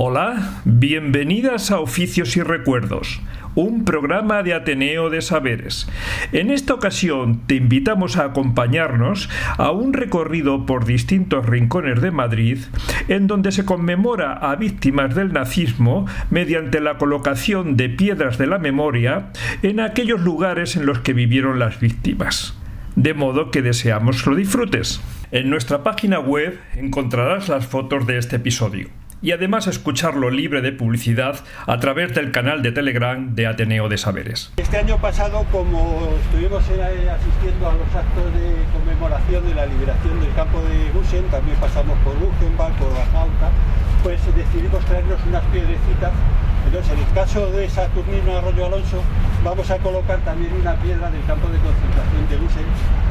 Hola, 0.00 0.60
bienvenidas 0.64 1.72
a 1.72 1.80
Oficios 1.80 2.36
y 2.36 2.42
Recuerdos, 2.44 3.20
un 3.56 3.84
programa 3.84 4.44
de 4.44 4.54
Ateneo 4.54 5.10
de 5.10 5.20
Saberes. 5.22 5.88
En 6.30 6.52
esta 6.52 6.72
ocasión 6.72 7.40
te 7.48 7.56
invitamos 7.56 8.16
a 8.16 8.26
acompañarnos 8.26 9.28
a 9.56 9.72
un 9.72 9.92
recorrido 9.92 10.66
por 10.66 10.84
distintos 10.84 11.46
rincones 11.46 12.00
de 12.00 12.12
Madrid 12.12 12.58
en 13.08 13.26
donde 13.26 13.50
se 13.50 13.64
conmemora 13.64 14.34
a 14.34 14.54
víctimas 14.54 15.16
del 15.16 15.32
nazismo 15.32 16.06
mediante 16.30 16.80
la 16.80 16.96
colocación 16.96 17.76
de 17.76 17.88
piedras 17.88 18.38
de 18.38 18.46
la 18.46 18.60
memoria 18.60 19.32
en 19.64 19.80
aquellos 19.80 20.20
lugares 20.20 20.76
en 20.76 20.86
los 20.86 21.00
que 21.00 21.12
vivieron 21.12 21.58
las 21.58 21.80
víctimas. 21.80 22.56
De 22.94 23.14
modo 23.14 23.50
que 23.50 23.62
deseamos 23.62 24.24
lo 24.28 24.36
disfrutes. 24.36 25.00
En 25.32 25.50
nuestra 25.50 25.82
página 25.82 26.20
web 26.20 26.56
encontrarás 26.76 27.48
las 27.48 27.66
fotos 27.66 28.06
de 28.06 28.18
este 28.18 28.36
episodio 28.36 28.90
y 29.20 29.32
además 29.32 29.66
escucharlo 29.66 30.30
libre 30.30 30.60
de 30.60 30.72
publicidad 30.72 31.40
a 31.66 31.78
través 31.78 32.14
del 32.14 32.30
canal 32.30 32.62
de 32.62 32.72
Telegram 32.72 33.34
de 33.34 33.46
Ateneo 33.46 33.88
de 33.88 33.98
Saberes. 33.98 34.52
Este 34.56 34.78
año 34.78 34.98
pasado, 34.98 35.44
como 35.50 36.08
estuvimos 36.24 36.62
eh, 36.70 37.10
asistiendo 37.10 37.68
a 37.68 37.72
los 37.74 37.94
actos 37.94 38.32
de 38.34 38.54
conmemoración 38.72 39.46
de 39.46 39.54
la 39.54 39.66
liberación 39.66 40.20
del 40.20 40.32
campo 40.34 40.60
de 40.62 40.90
Gusen, 40.92 41.24
también 41.30 41.56
pasamos 41.58 41.98
por 42.00 42.14
Buchenwald, 42.14 42.74
por 42.76 42.90
Bajauta, 42.94 43.50
pues 44.02 44.20
decidimos 44.34 44.84
traernos 44.84 45.18
unas 45.26 45.44
piedrecitas. 45.46 46.12
Entonces, 46.66 46.92
en 46.92 46.98
el 46.98 47.12
caso 47.14 47.50
de 47.50 47.68
Saturnino 47.68 48.36
Arroyo 48.36 48.66
Alonso, 48.66 49.02
vamos 49.42 49.70
a 49.70 49.78
colocar 49.78 50.18
también 50.20 50.52
una 50.52 50.74
piedra 50.76 51.10
del 51.10 51.24
campo 51.24 51.48
de 51.48 51.58
concentración 51.58 52.28
de 52.28 52.36
Gusen, 52.36 52.66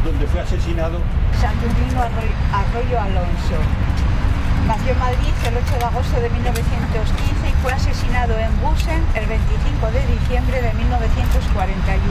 donde 0.06 0.28
fue 0.28 0.42
asesinado. 0.42 1.00
Saturnino 1.34 2.02
Arroyo 2.54 3.02
Alonso 3.02 3.58
Nació 4.68 4.92
en 4.92 5.00
Madrid 5.00 5.32
el 5.48 5.56
8 5.64 5.80
de 5.80 5.86
agosto 5.86 6.20
de 6.20 6.30
1915 6.30 7.48
y 7.48 7.54
fue 7.64 7.72
asesinado 7.72 8.38
en 8.38 8.52
Busen 8.60 9.00
el 9.16 9.26
25 9.26 9.92
de 9.96 10.06
diciembre 10.12 10.62
de 10.62 10.74
1941. 10.74 12.04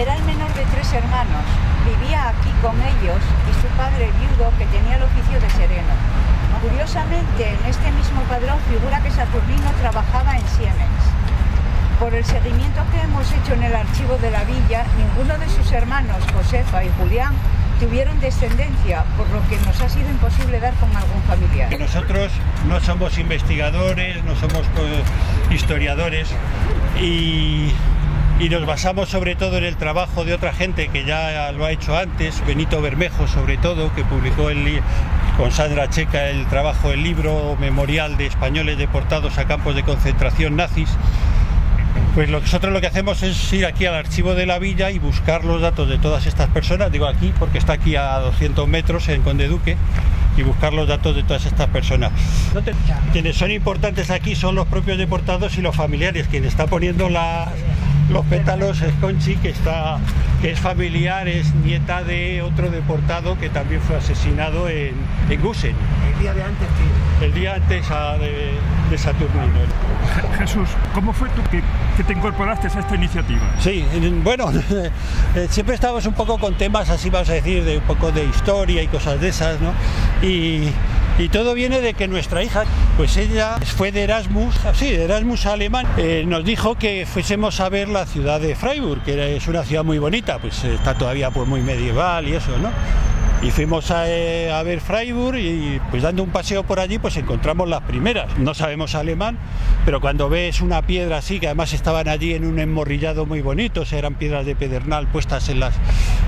Era 0.00 0.16
el 0.16 0.24
menor 0.24 0.48
de 0.54 0.64
tres 0.72 0.90
hermanos, 0.94 1.44
vivía 1.84 2.32
aquí 2.32 2.48
con 2.64 2.72
ellos 2.80 3.20
y 3.44 3.52
su 3.60 3.68
padre 3.76 4.08
viudo 4.16 4.56
que 4.56 4.64
tenía 4.72 4.96
el 4.96 5.02
oficio 5.04 5.38
de 5.38 5.50
sereno. 5.50 5.92
Curiosamente, 6.64 7.44
en 7.44 7.60
este 7.68 7.92
mismo 7.92 8.22
padrón 8.24 8.56
figura 8.64 9.02
que 9.04 9.10
Saturnino 9.10 9.68
trabajaba 9.84 10.38
en 10.38 10.48
Siemens. 10.48 11.04
Por 12.00 12.14
el 12.14 12.24
seguimiento 12.24 12.80
que 12.90 13.02
hemos 13.02 13.30
hecho 13.30 13.52
en 13.52 13.64
el 13.64 13.76
archivo 13.76 14.16
de 14.16 14.30
la 14.30 14.44
villa, 14.44 14.86
ninguno 14.96 15.36
de 15.36 15.48
sus 15.50 15.70
hermanos, 15.72 16.24
Josefa 16.32 16.84
y 16.84 16.90
Julián, 16.96 17.36
tuvieron 17.80 18.18
descendencia, 18.20 19.04
por 19.16 19.28
lo 19.30 19.46
que 19.48 19.56
nos 19.66 19.80
ha 19.80 19.88
sido 19.88 20.08
imposible 20.10 20.60
dar 20.60 20.74
con 20.74 20.94
algún 20.96 21.22
familiar. 21.22 21.78
Nosotros 21.78 22.30
no 22.68 22.80
somos 22.80 23.18
investigadores, 23.18 24.22
no 24.24 24.34
somos 24.36 24.62
historiadores 25.50 26.28
y, 27.00 27.72
nos 28.50 28.66
basamos 28.66 29.08
sobre 29.08 29.36
todo 29.36 29.56
en 29.56 29.64
el 29.64 29.76
trabajo 29.76 30.24
de 30.24 30.34
otra 30.34 30.52
gente 30.52 30.88
que 30.88 31.04
ya 31.04 31.50
lo 31.52 31.64
ha 31.64 31.72
hecho 31.72 31.96
antes, 31.96 32.44
Benito 32.46 32.80
Bermejo 32.82 33.26
sobre 33.26 33.56
todo, 33.56 33.92
que 33.94 34.04
publicó 34.04 34.48
con 35.36 35.50
Sandra 35.50 35.88
Checa 35.88 36.28
el 36.28 36.46
trabajo, 36.46 36.92
el 36.92 37.02
libro 37.02 37.56
memorial 37.58 38.16
de 38.16 38.26
españoles 38.26 38.78
deportados 38.78 39.38
a 39.38 39.46
campos 39.46 39.74
de 39.74 39.82
concentración 39.82 40.56
nazis 40.56 40.90
pues 42.14 42.28
nosotros 42.28 42.72
lo 42.72 42.80
que 42.80 42.86
hacemos 42.86 43.22
es 43.22 43.52
ir 43.52 43.66
aquí 43.66 43.86
al 43.86 43.94
archivo 43.94 44.34
de 44.34 44.46
la 44.46 44.58
villa 44.58 44.90
y 44.90 44.98
buscar 44.98 45.44
los 45.44 45.60
datos 45.60 45.88
de 45.88 45.98
todas 45.98 46.26
estas 46.26 46.48
personas, 46.48 46.92
digo 46.92 47.06
aquí 47.06 47.32
porque 47.38 47.58
está 47.58 47.74
aquí 47.74 47.96
a 47.96 48.18
200 48.18 48.68
metros 48.68 49.08
en 49.08 49.22
Conde 49.22 49.48
Duque, 49.48 49.76
y 50.36 50.42
buscar 50.42 50.72
los 50.72 50.88
datos 50.88 51.14
de 51.14 51.22
todas 51.22 51.46
estas 51.46 51.68
personas. 51.68 52.12
Quienes 53.12 53.36
son 53.36 53.50
importantes 53.50 54.10
aquí 54.10 54.34
son 54.34 54.54
los 54.54 54.66
propios 54.66 54.98
deportados 54.98 55.56
y 55.58 55.60
los 55.60 55.76
familiares, 55.76 56.26
quien 56.28 56.44
está 56.44 56.66
poniendo 56.66 57.08
los 57.08 58.26
pétalos 58.26 58.82
es 58.82 58.92
Conchi, 58.94 59.36
que, 59.36 59.50
está, 59.50 59.98
que 60.42 60.52
es 60.52 60.60
familiar, 60.60 61.28
es 61.28 61.54
nieta 61.54 62.02
de 62.02 62.42
otro 62.42 62.70
deportado 62.70 63.38
que 63.38 63.48
también 63.48 63.80
fue 63.80 63.96
asesinado 63.96 64.68
en, 64.68 64.94
en 65.30 65.40
Gusen. 65.40 65.74
El 66.12 66.20
día 66.20 66.34
de 66.34 66.42
antes 66.42 66.68
El 67.22 67.34
día 67.34 67.54
antes 67.54 67.88
de, 67.88 68.50
de 68.90 68.98
Saturnino. 68.98 69.60
Jesús, 70.38 70.68
¿cómo 70.92 71.12
fue 71.12 71.28
tú 71.30 71.42
que, 71.50 71.62
que, 71.96 72.04
te 72.04 72.12
incorporaste 72.12 72.68
a 72.68 72.80
esta 72.80 72.94
iniciativa? 72.94 73.40
Sí, 73.58 73.84
bueno, 74.22 74.50
eh, 75.34 75.46
siempre 75.48 75.74
estábamos 75.74 76.06
un 76.06 76.14
poco 76.14 76.38
con 76.38 76.56
temas 76.56 76.90
así, 76.90 77.10
vamos 77.10 77.30
a 77.30 77.34
decir, 77.34 77.64
de 77.64 77.78
un 77.78 77.84
poco 77.84 78.12
de 78.12 78.24
historia 78.24 78.82
y 78.82 78.88
cosas 78.88 79.20
de 79.20 79.28
esas, 79.28 79.60
¿no? 79.60 79.72
Y, 80.22 80.68
y 81.18 81.28
todo 81.28 81.54
viene 81.54 81.80
de 81.80 81.94
que 81.94 82.08
nuestra 82.08 82.42
hija, 82.42 82.64
pues 82.96 83.16
ella 83.16 83.56
fue 83.76 83.92
de 83.92 84.02
Erasmus, 84.02 84.54
sí, 84.74 84.90
de 84.90 85.04
Erasmus 85.04 85.46
alemán, 85.46 85.86
eh, 85.96 86.24
nos 86.26 86.44
dijo 86.44 86.74
que 86.74 87.06
fuésemos 87.06 87.60
a 87.60 87.68
ver 87.68 87.88
la 87.88 88.06
ciudad 88.06 88.40
de 88.40 88.54
Freiburg, 88.56 89.02
que 89.02 89.36
es 89.36 89.46
una 89.46 89.62
ciudad 89.62 89.84
muy 89.84 89.98
bonita, 89.98 90.38
pues 90.38 90.64
está 90.64 90.94
todavía 90.94 91.30
pues 91.30 91.48
muy 91.48 91.60
medieval 91.60 92.28
y 92.28 92.34
eso, 92.34 92.58
¿no? 92.58 92.70
Y 93.42 93.50
fuimos 93.50 93.90
a, 93.90 94.08
eh, 94.08 94.50
a, 94.50 94.62
ver 94.62 94.80
Freiburg 94.80 95.38
y 95.38 95.80
pues 95.90 96.02
dando 96.02 96.22
un 96.22 96.30
paseo 96.30 96.62
por 96.62 96.80
allí 96.80 96.98
pues 96.98 97.16
encontramos 97.16 97.68
las 97.68 97.82
primeras. 97.82 98.38
No 98.38 98.54
sabemos 98.54 98.94
alemán, 98.94 99.38
pero 99.84 100.00
cuando 100.00 100.28
ves 100.28 100.60
una 100.60 100.82
piedra 100.82 101.18
así, 101.18 101.40
que 101.40 101.46
además 101.46 101.72
estaban 101.72 102.08
allí 102.08 102.34
en 102.34 102.44
un 102.46 102.58
enmorrillado 102.58 103.26
muy 103.26 103.42
bonito, 103.42 103.84
eran 103.92 104.14
piedras 104.14 104.46
de 104.46 104.56
pedernal 104.56 105.06
puestas 105.08 105.48
en 105.48 105.60
las, 105.60 105.74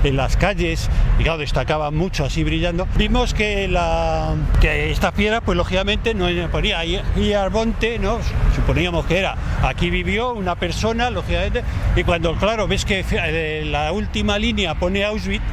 en 0.03 0.15
las 0.15 0.37
calles 0.37 0.89
y 1.19 1.23
claro, 1.23 1.39
destacaban 1.39 1.95
mucho 1.95 2.25
así 2.25 2.43
brillando, 2.43 2.87
vimos 2.95 3.33
que, 3.33 3.67
la, 3.67 4.35
que 4.61 4.91
estas 4.91 5.13
piedras 5.13 5.41
pues 5.43 5.57
lógicamente 5.57 6.13
no 6.13 6.27
ponía 6.49 6.85
y 6.85 7.33
Arbonte, 7.33 7.99
¿no? 7.99 8.19
suponíamos 8.55 9.05
que 9.05 9.19
era, 9.19 9.35
aquí 9.63 9.89
vivió 9.89 10.33
una 10.33 10.55
persona, 10.55 11.09
lógicamente, 11.09 11.63
y 11.95 12.03
cuando 12.03 12.35
claro, 12.35 12.67
ves 12.67 12.85
que 12.85 13.05
eh, 13.11 13.63
la 13.65 13.91
última 13.91 14.37
línea 14.39 14.75
pone 14.75 15.03
Auschwitz, 15.05 15.43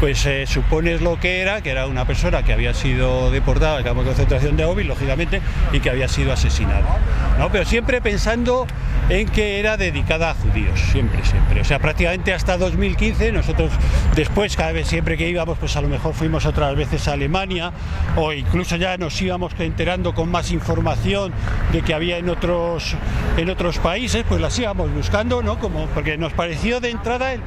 pues 0.00 0.24
eh, 0.24 0.46
supones 0.46 1.02
lo 1.02 1.20
que 1.20 1.42
era, 1.42 1.60
que 1.60 1.70
era 1.70 1.86
una 1.86 2.06
persona 2.06 2.42
que 2.42 2.54
había 2.54 2.72
sido 2.72 3.30
deportada 3.30 3.76
al 3.76 3.84
campo 3.84 4.00
de 4.00 4.08
concentración 4.08 4.56
de 4.56 4.62
Auschwitz, 4.62 4.88
lógicamente, 4.88 5.42
y 5.72 5.80
que 5.80 5.90
había 5.90 6.08
sido 6.08 6.32
asesinada. 6.32 6.98
¿no? 7.38 7.52
Pero 7.52 7.66
siempre 7.66 8.00
pensando 8.00 8.66
en 9.10 9.28
que 9.28 9.58
era 9.58 9.76
dedicada 9.76 10.30
a 10.30 10.34
judíos, 10.34 10.78
siempre, 10.92 11.24
siempre. 11.24 11.60
O 11.60 11.64
sea, 11.64 11.80
prácticamente 11.80 12.32
hasta 12.32 12.56
2015, 12.56 13.32
nosotros 13.32 13.72
después, 14.14 14.54
cada 14.56 14.70
vez 14.70 14.86
siempre 14.86 15.16
que 15.16 15.28
íbamos, 15.28 15.58
pues 15.58 15.76
a 15.76 15.80
lo 15.80 15.88
mejor 15.88 16.14
fuimos 16.14 16.46
otras 16.46 16.76
veces 16.76 17.08
a 17.08 17.14
Alemania, 17.14 17.72
o 18.16 18.32
incluso 18.32 18.76
ya 18.76 18.96
nos 18.98 19.20
íbamos 19.20 19.52
enterando 19.58 20.14
con 20.14 20.30
más 20.30 20.52
información 20.52 21.32
de 21.72 21.82
que 21.82 21.92
había 21.92 22.18
en 22.18 22.28
otros, 22.28 22.94
en 23.36 23.50
otros 23.50 23.78
países, 23.78 24.24
pues 24.28 24.40
las 24.40 24.56
íbamos 24.58 24.92
buscando, 24.94 25.42
¿no? 25.42 25.58
Como, 25.58 25.86
porque 25.86 26.16
nos 26.16 26.32
pareció 26.32 26.78
de 26.78 26.90
entrada, 26.90 27.32
el, 27.32 27.40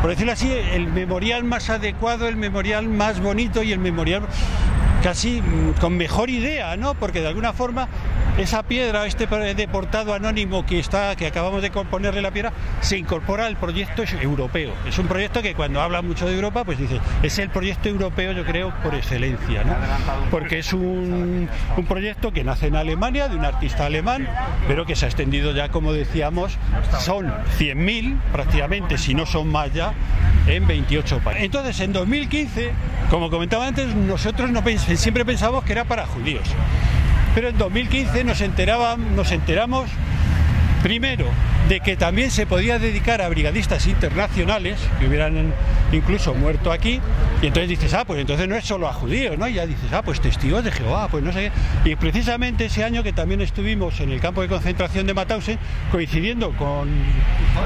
por 0.00 0.10
decirlo 0.10 0.32
así, 0.32 0.52
el 0.52 0.86
memorial 0.86 1.42
más 1.42 1.68
adecuado, 1.68 2.28
el 2.28 2.36
memorial 2.36 2.88
más 2.88 3.20
bonito 3.20 3.64
y 3.64 3.72
el 3.72 3.80
memorial 3.80 4.22
casi 5.02 5.42
mm, 5.42 5.80
con 5.80 5.96
mejor 5.96 6.30
idea, 6.30 6.76
¿no? 6.76 6.94
Porque 6.94 7.20
de 7.20 7.28
alguna 7.28 7.52
forma 7.52 7.88
esa 8.38 8.62
piedra, 8.62 9.04
este 9.06 9.26
deportado 9.54 10.14
anónimo 10.14 10.64
que 10.64 10.78
está, 10.78 11.16
que 11.16 11.26
acabamos 11.26 11.60
de 11.60 11.70
ponerle 11.70 12.22
la 12.22 12.30
piedra, 12.30 12.52
se 12.80 12.96
incorpora 12.96 13.46
al 13.46 13.56
proyecto 13.56 14.04
europeo. 14.20 14.72
Es 14.86 14.98
un 14.98 15.08
proyecto 15.08 15.42
que 15.42 15.54
cuando 15.54 15.80
habla 15.80 16.02
mucho 16.02 16.26
de 16.26 16.34
Europa, 16.34 16.64
pues 16.64 16.78
dice, 16.78 17.00
es 17.22 17.38
el 17.38 17.50
proyecto 17.50 17.88
europeo, 17.88 18.32
yo 18.32 18.44
creo, 18.44 18.72
por 18.82 18.94
excelencia, 18.94 19.64
¿no? 19.64 19.74
Porque 20.30 20.60
es 20.60 20.72
un, 20.72 21.48
un 21.76 21.86
proyecto 21.86 22.32
que 22.32 22.44
nace 22.44 22.68
en 22.68 22.76
Alemania, 22.76 23.28
de 23.28 23.36
un 23.36 23.44
artista 23.44 23.86
alemán, 23.86 24.28
pero 24.68 24.86
que 24.86 24.94
se 24.94 25.06
ha 25.06 25.08
extendido 25.08 25.52
ya, 25.52 25.70
como 25.70 25.92
decíamos, 25.92 26.56
son 27.00 27.26
100.000 27.58 28.20
prácticamente, 28.32 28.98
si 28.98 29.14
no 29.14 29.26
son 29.26 29.48
más 29.48 29.72
ya, 29.72 29.92
en 30.46 30.66
28 30.66 31.18
países. 31.18 31.44
Entonces, 31.44 31.80
en 31.80 31.92
2015, 31.92 32.70
como 33.10 33.30
comentaba 33.30 33.66
antes, 33.66 33.94
nosotros 33.94 34.50
no 34.50 34.62
siempre 34.96 35.24
pensábamos 35.24 35.64
que 35.64 35.72
era 35.72 35.84
para 35.84 36.06
judíos. 36.06 36.48
Pero 37.38 37.50
en 37.50 37.58
2015 37.58 38.24
nos, 38.24 38.40
nos 39.14 39.30
enteramos 39.30 39.88
primero 40.82 41.26
de 41.68 41.80
que 41.80 41.96
también 41.96 42.30
se 42.30 42.46
podía 42.46 42.78
dedicar 42.78 43.20
a 43.20 43.28
brigadistas 43.28 43.86
internacionales 43.86 44.78
que 44.98 45.06
hubieran 45.06 45.52
incluso 45.92 46.34
muerto 46.34 46.72
aquí, 46.72 47.00
y 47.42 47.46
entonces 47.46 47.68
dices, 47.68 47.94
ah, 47.94 48.04
pues 48.04 48.20
entonces 48.20 48.48
no 48.48 48.56
es 48.56 48.64
solo 48.64 48.88
a 48.88 48.92
judíos, 48.92 49.38
¿no? 49.38 49.46
Y 49.48 49.54
ya 49.54 49.66
dices, 49.66 49.92
ah, 49.92 50.02
pues 50.02 50.20
testigos 50.20 50.64
de 50.64 50.72
Jehová, 50.72 51.08
pues 51.08 51.22
no 51.22 51.32
sé 51.32 51.52
qué. 51.84 51.90
Y 51.90 51.96
precisamente 51.96 52.66
ese 52.66 52.84
año 52.84 53.02
que 53.02 53.12
también 53.12 53.40
estuvimos 53.40 54.00
en 54.00 54.10
el 54.10 54.20
campo 54.20 54.42
de 54.42 54.48
concentración 54.48 55.06
de 55.06 55.14
Mauthausen, 55.14 55.58
coincidiendo 55.90 56.52
con 56.52 56.88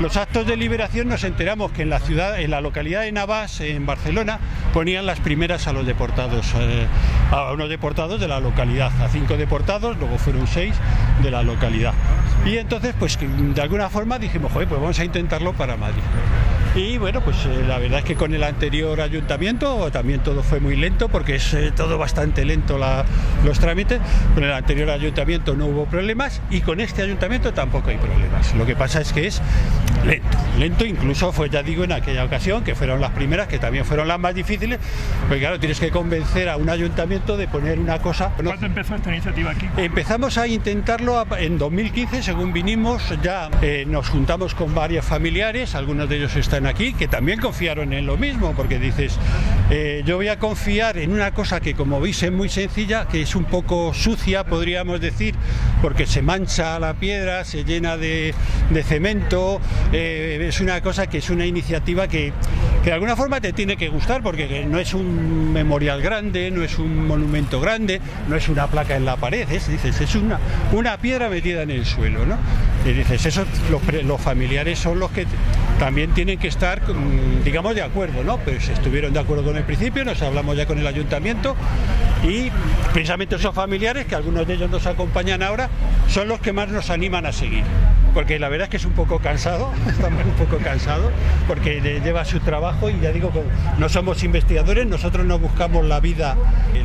los 0.01 0.17
actos 0.17 0.47
de 0.47 0.57
liberación, 0.57 1.09
nos 1.09 1.25
enteramos 1.25 1.73
que 1.73 1.83
en 1.83 1.91
la 1.91 2.01
ciudad, 2.01 2.41
en 2.41 2.51
la 2.51 2.61
localidad 2.61 3.03
de 3.03 3.13
Navas, 3.13 3.61
en 3.61 3.87
Barcelona, 3.87 4.39
ponían 4.73 5.07
las 5.07 5.21
primeras 5.21 5.67
a 5.69 5.73
los 5.73 5.87
deportados, 5.87 6.53
eh, 6.59 6.87
a 7.31 7.53
unos 7.53 7.69
deportados 7.69 8.21
de 8.21 8.29
la 8.29 8.41
localidad, 8.41 8.91
a 9.01 9.09
cinco 9.09 9.37
deportados, 9.37 9.97
luego 9.99 10.19
fueron 10.19 10.47
seis 10.47 10.75
de 11.23 11.31
la 11.31 11.43
localidad. 11.43 11.95
Y 12.45 12.59
entonces, 12.59 12.95
pues 12.99 13.19
de 13.21 13.63
alguna 13.63 13.89
forma 13.89 14.19
dijimos, 14.19 14.51
joder, 14.53 14.69
pues 14.69 14.81
vamos 14.81 14.99
a 14.99 15.05
intentarlo 15.05 15.53
para 15.53 15.77
Madrid. 15.77 16.03
Y 16.75 16.97
bueno, 16.97 17.21
pues 17.21 17.37
eh, 17.45 17.65
la 17.69 17.79
verdad 17.79 17.99
es 17.99 18.05
que 18.07 18.15
con 18.15 18.33
el 18.35 18.43
anterior 18.43 18.99
ayuntamiento 19.01 19.91
también 19.91 20.21
todo 20.21 20.43
fue 20.43 20.59
muy 20.59 20.75
lento 20.75 21.11
porque 21.11 21.35
es 21.35 21.53
eh, 21.53 21.71
todo 21.71 21.99
bastante 21.99 22.47
lento 22.47 22.81
los 23.45 23.59
trámites. 23.61 24.01
Con 24.35 24.45
el 24.45 24.53
anterior 24.53 24.89
ayuntamiento 24.89 25.55
no 25.55 25.67
hubo 25.67 25.85
problemas 25.85 26.41
y 26.51 26.63
con 26.63 26.81
este 26.81 27.03
ayuntamiento 27.03 27.53
tampoco 27.53 27.91
hay 27.91 27.99
problemas. 27.99 28.55
Lo 28.55 28.65
que 28.65 28.75
pasa 28.75 29.03
es 29.03 29.13
que 29.13 29.27
es 29.27 29.43
lento, 30.05 30.39
lento 30.59 30.85
incluso 30.85 31.33
fue, 31.33 31.49
ya 31.51 31.63
digo, 31.63 31.85
en 31.85 31.93
aquella 31.93 32.25
ocasión, 32.25 32.65
que 32.65 32.75
fueron 32.75 33.01
las 33.01 33.11
primeras, 33.11 33.49
que 33.49 33.59
también 33.59 33.85
fueron 33.85 34.09
las 34.09 34.19
más 34.19 34.35
difíciles, 34.35 34.79
porque 35.29 35.41
claro, 35.41 35.59
tienes 35.59 35.81
que 35.81 35.91
convencer 35.91 36.49
a 36.49 36.57
un 36.57 36.69
ayuntamiento 36.69 37.37
de 37.37 37.49
poner 37.49 37.79
una 37.79 38.01
cosa... 38.01 38.33
¿Cuándo 38.43 38.67
empezó 38.67 38.95
esta 38.95 39.11
iniciativa 39.11 39.51
aquí? 39.51 39.69
Empezamos 39.77 40.39
a 40.39 40.47
intentarlo 40.47 41.25
en 41.39 41.59
2015, 41.59 42.23
según 42.23 42.53
vinimos, 42.53 43.03
ya 43.23 43.51
eh, 43.63 43.85
nos 43.87 44.09
juntamos 44.09 44.55
con 44.55 44.75
varios 44.75 45.05
familiares, 45.05 45.75
algunos 45.75 46.09
de 46.09 46.17
ellos 46.17 46.37
están 46.37 46.67
aquí, 46.67 46.93
que 46.93 47.09
también 47.09 47.41
confiaron 47.41 47.93
en 47.93 48.07
lo 48.07 48.17
mismo, 48.17 48.53
porque 48.57 48.79
dices, 48.79 49.19
eh, 49.71 50.03
yo 50.05 50.17
voy 50.17 50.29
a 50.29 50.39
confiar 50.39 50.99
en 50.99 51.13
una 51.13 51.33
cosa 51.33 51.61
que 51.61 51.75
como 51.75 52.01
veis 52.01 52.23
es 52.23 52.33
muy 52.33 52.49
sencilla, 52.49 53.07
que 53.09 53.23
es 53.23 53.35
un 53.35 53.45
poco 53.45 53.95
sucia, 53.95 54.45
podríamos 54.45 55.01
decir, 55.01 55.35
porque 55.81 56.07
se 56.07 56.23
mancha 56.23 56.79
la 56.79 56.95
piedra, 56.95 57.45
se 57.45 57.65
llena 57.65 57.97
de, 57.97 58.35
cemento, 58.85 59.61
eh, 59.93 60.47
es 60.49 60.61
una 60.61 60.81
cosa 60.81 61.07
que 61.07 61.19
es 61.19 61.31
una 61.31 61.47
iniciativa 61.47 62.09
que, 62.09 62.33
que 62.83 62.91
de 62.91 62.93
alguna 62.93 63.17
forma 63.17 63.41
te 63.41 63.53
tiene 63.53 63.77
que 63.77 63.89
gustar, 63.89 64.23
porque 64.23 64.65
no 64.67 64.79
es 64.79 64.95
un 64.95 65.53
memorial 65.53 66.01
grande, 66.03 66.51
no 66.51 66.63
es 66.63 66.79
un 66.79 67.07
monumento 67.07 67.61
grande, 67.61 68.01
no 68.29 68.37
es 68.37 68.49
una 68.49 68.67
placa 68.67 68.97
en 68.97 69.05
la 69.05 69.17
pared, 69.17 69.51
es, 69.51 69.69
dices, 69.69 70.01
es 70.01 70.15
una, 70.15 70.39
una 70.73 70.97
piedra 70.97 71.29
metida 71.29 71.63
en 71.63 71.71
el 71.71 71.85
suelo, 71.85 72.25
¿no? 72.25 72.37
Y 72.85 72.93
dices, 72.93 73.27
eso, 73.27 73.45
los, 73.71 73.83
los 74.05 74.21
familiares 74.21 74.79
son 74.79 74.99
los 74.99 75.11
que 75.11 75.27
también 75.79 76.13
tienen 76.13 76.39
que 76.39 76.49
estar, 76.49 76.81
digamos, 77.45 77.75
de 77.75 77.83
acuerdo, 77.83 78.25
¿no? 78.25 78.39
Pues 78.39 78.69
estuvieron 78.69 79.13
de 79.13 79.21
acuerdo 79.21 79.45
con 79.45 79.57
el 79.57 79.65
principio, 79.65 80.05
nos 80.05 80.21
hablamos 80.23 80.57
ya 80.57 80.67
con 80.67 80.79
el 80.79 80.87
ayuntamiento 80.87 81.57
y 82.27 82.51
precisamente 82.93 83.37
esos 83.37 83.55
familiares, 83.55 84.07
que 84.07 84.15
algunos 84.15 84.47
de 84.47 84.55
ellos 84.55 84.71
nos 84.71 84.87
acompañan 84.87 85.43
ahora, 85.43 85.69
son 86.09 86.29
los 86.29 86.41
que 86.41 86.53
más 86.53 86.69
nos 86.69 86.91
animan 86.91 87.27
a 87.27 87.33
seguir. 87.33 87.65
Porque 88.15 88.39
la 88.39 88.49
verdad 88.49 88.65
es 88.65 88.71
que 88.71 88.77
es 88.77 88.85
un 88.85 88.93
poco 88.93 89.19
cansado, 89.19 89.71
estamos 89.89 90.25
un 90.25 90.33
poco 90.33 90.59
cansados, 90.63 91.11
porque 91.47 91.81
lleva 91.81 92.25
su 92.25 92.41
trabajo 92.41 92.91
y 92.91 93.01
ya 93.01 93.13
digo, 93.13 93.31
no 93.79 93.89
somos 93.89 94.23
investigadores, 94.23 94.87
nosotros 94.87 95.27
no 95.27 95.39
buscamos 95.39 95.85
la 95.85 96.01
vida, 96.01 96.37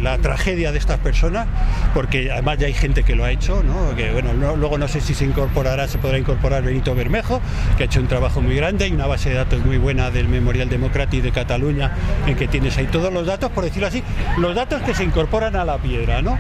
la 0.02 0.18
tragedia 0.20 0.72
de 0.72 0.78
estas 0.78 1.00
personas, 1.00 1.48
porque 1.94 2.32
además 2.32 2.58
ya 2.60 2.68
hay 2.68 2.74
gente 2.74 3.04
que 3.04 3.16
lo 3.16 3.26
ha 3.26 3.32
hecho, 3.32 3.64
¿no? 3.64 3.96
Que 3.96 4.12
bueno, 4.12 4.34
luego 4.34 4.78
no 4.78 4.88
sé 4.88 5.02
si 5.02 5.14
se 5.14 5.26
incorporará, 5.26 5.88
se 5.88 5.98
podrá 5.98 6.18
incorporar 6.18 6.64
Benito 6.64 6.96
Bermejo, 6.96 7.42
que 7.78 7.84
ha 7.84 7.86
hecho 7.86 8.00
un 8.00 8.08
trabajo 8.08 8.42
muy 8.42 8.56
grande, 8.56 8.88
y 8.88 8.94
una 8.94 9.08
base 9.08 9.30
de 9.30 9.36
datos 9.36 9.66
muy 9.66 9.78
buena 9.78 10.12
del 10.12 10.28
Memorial 10.28 10.70
Democrático 10.70 11.24
de 11.24 11.32
Cataluña, 11.32 11.92
en 12.26 12.36
que 12.36 12.48
tienes 12.48 12.78
ahí 12.78 12.88
todos 12.88 13.14
los 13.14 13.26
datos, 13.26 13.52
por 13.52 13.64
decirlo 13.64 13.88
así, 13.88 14.04
los 14.38 14.56
datos 14.56 14.82
que 14.82 14.94
se 14.94 15.04
incorporan 15.04 15.56
a 15.56 15.66
la 15.66 15.78
piedra, 15.78 16.22
¿no? 16.22 16.38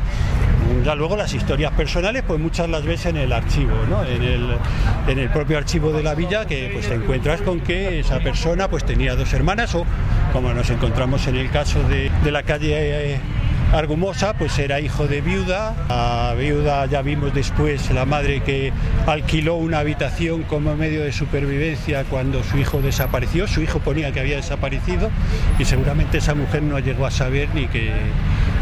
Ya 0.84 0.96
luego 0.96 1.16
las 1.18 1.34
historias 1.34 1.72
personales, 1.74 2.24
pues 2.26 2.40
muchas 2.40 2.70
las 2.70 2.84
ves 2.84 3.06
en 3.06 3.18
el 3.18 3.34
archivo, 3.34 3.76
¿no? 3.90 4.04
en, 4.04 4.24
el, 4.24 4.58
en 5.08 5.20
el 5.20 5.30
propio 5.30 5.58
archivo 5.58 5.92
de 5.92 6.04
la 6.04 6.16
villa, 6.16 6.46
que 6.46 6.70
pues 6.74 6.88
te 6.88 6.96
encuentras 6.96 7.42
con 7.42 7.60
que 7.60 8.00
esa 8.00 8.20
persona 8.20 8.70
pues 8.70 8.86
tenía 8.86 9.16
dos 9.16 9.34
hermanas 9.34 9.76
o 9.76 9.86
como 10.34 10.54
nos 10.54 10.70
encontramos 10.70 11.28
en 11.28 11.36
el 11.36 11.50
caso 11.50 11.82
de, 11.84 12.12
de 12.24 12.32
la 12.32 12.44
calle 12.44 13.14
eh, 13.14 13.20
Argumosa, 13.74 14.34
pues 14.34 14.58
era 14.60 14.80
hijo 14.80 15.08
de 15.08 15.20
viuda. 15.20 15.76
La 15.90 16.34
viuda 16.36 16.86
ya 16.86 17.02
vimos 17.02 17.34
después 17.34 17.92
la 17.92 18.06
madre 18.06 18.42
que 18.42 18.72
alquiló 19.06 19.56
una 19.56 19.80
habitación 19.80 20.44
como 20.44 20.74
medio 20.78 21.04
de 21.04 21.12
supervivencia 21.12 22.06
cuando 22.06 22.44
su 22.46 22.58
hijo 22.58 22.82
desapareció. 22.82 23.46
Su 23.46 23.62
hijo 23.62 23.80
ponía 23.80 24.14
que 24.14 24.22
había 24.22 24.38
desaparecido 24.38 25.10
y 25.60 25.66
seguramente 25.66 26.20
esa 26.20 26.34
mujer 26.34 26.64
no 26.64 26.80
llegó 26.80 27.06
a 27.06 27.12
saber 27.12 27.50
ni 27.54 27.68
que 27.68 27.92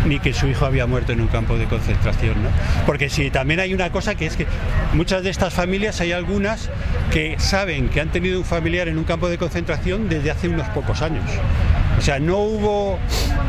ni 0.05 0.19
que 0.19 0.33
su 0.33 0.47
hijo 0.47 0.65
había 0.65 0.85
muerto 0.85 1.11
en 1.11 1.21
un 1.21 1.27
campo 1.27 1.57
de 1.57 1.65
concentración. 1.65 2.41
¿no? 2.43 2.49
Porque 2.85 3.09
sí, 3.09 3.29
también 3.31 3.59
hay 3.59 3.73
una 3.73 3.91
cosa 3.91 4.15
que 4.15 4.25
es 4.25 4.35
que 4.35 4.45
muchas 4.93 5.23
de 5.23 5.29
estas 5.29 5.53
familias 5.53 6.01
hay 6.01 6.11
algunas 6.11 6.69
que 7.11 7.35
saben 7.39 7.89
que 7.89 8.01
han 8.01 8.09
tenido 8.09 8.39
un 8.39 8.45
familiar 8.45 8.87
en 8.87 8.97
un 8.97 9.03
campo 9.03 9.29
de 9.29 9.37
concentración 9.37 10.09
desde 10.09 10.31
hace 10.31 10.47
unos 10.47 10.67
pocos 10.69 11.01
años. 11.01 11.23
O 11.97 12.01
sea, 12.01 12.19
no 12.19 12.37
hubo 12.37 12.99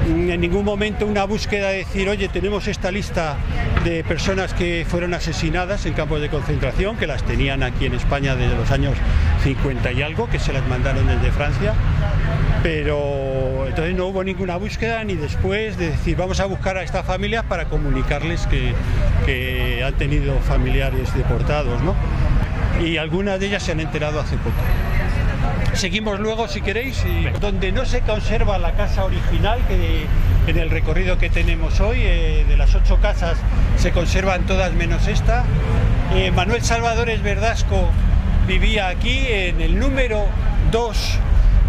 en 0.06 0.40
ningún 0.40 0.64
momento 0.64 1.04
una 1.06 1.24
búsqueda 1.24 1.68
de 1.70 1.78
decir, 1.78 2.08
oye, 2.08 2.28
tenemos 2.28 2.68
esta 2.68 2.90
lista 2.90 3.36
de 3.84 4.04
personas 4.04 4.54
que 4.54 4.86
fueron 4.88 5.14
asesinadas 5.14 5.84
en 5.86 5.94
campos 5.94 6.20
de 6.20 6.28
concentración, 6.28 6.96
que 6.96 7.06
las 7.06 7.22
tenían 7.24 7.62
aquí 7.62 7.86
en 7.86 7.94
España 7.94 8.36
desde 8.36 8.56
los 8.56 8.70
años 8.70 8.94
50 9.42 9.92
y 9.92 10.02
algo, 10.02 10.28
que 10.28 10.38
se 10.38 10.52
las 10.52 10.66
mandaron 10.68 11.06
desde 11.06 11.30
Francia, 11.32 11.74
pero 12.62 13.66
entonces 13.68 13.94
no 13.94 14.06
hubo 14.06 14.24
ninguna 14.24 14.56
búsqueda 14.56 15.04
ni 15.04 15.14
después 15.14 15.76
de 15.76 15.90
decir, 15.90 16.16
vamos 16.16 16.40
a 16.40 16.46
buscar 16.46 16.76
a 16.76 16.82
estas 16.82 17.04
familias 17.04 17.44
para 17.44 17.66
comunicarles 17.66 18.46
que, 18.46 18.72
que 19.24 19.84
han 19.84 19.94
tenido 19.94 20.38
familiares 20.40 21.14
deportados, 21.14 21.82
¿no? 21.82 21.94
Y 22.84 22.96
algunas 22.96 23.40
de 23.40 23.46
ellas 23.46 23.62
se 23.62 23.72
han 23.72 23.80
enterado 23.80 24.20
hace 24.20 24.36
poco. 24.36 24.56
Seguimos 25.76 26.18
luego, 26.18 26.48
si 26.48 26.62
queréis, 26.62 27.04
donde 27.38 27.70
no 27.70 27.84
se 27.84 28.00
conserva 28.00 28.56
la 28.56 28.72
casa 28.72 29.04
original, 29.04 29.60
que 29.68 30.06
en 30.50 30.56
el 30.56 30.70
recorrido 30.70 31.18
que 31.18 31.28
tenemos 31.28 31.80
hoy, 31.80 31.98
eh, 32.00 32.46
de 32.48 32.56
las 32.56 32.74
ocho 32.74 32.98
casas 32.98 33.36
se 33.76 33.92
conservan 33.92 34.46
todas 34.46 34.72
menos 34.72 35.06
esta. 35.06 35.44
Eh, 36.14 36.30
Manuel 36.30 36.62
Salvadores 36.62 37.22
Verdasco 37.22 37.90
vivía 38.48 38.88
aquí 38.88 39.26
en 39.28 39.60
el 39.60 39.78
número 39.78 40.24
2 40.72 41.18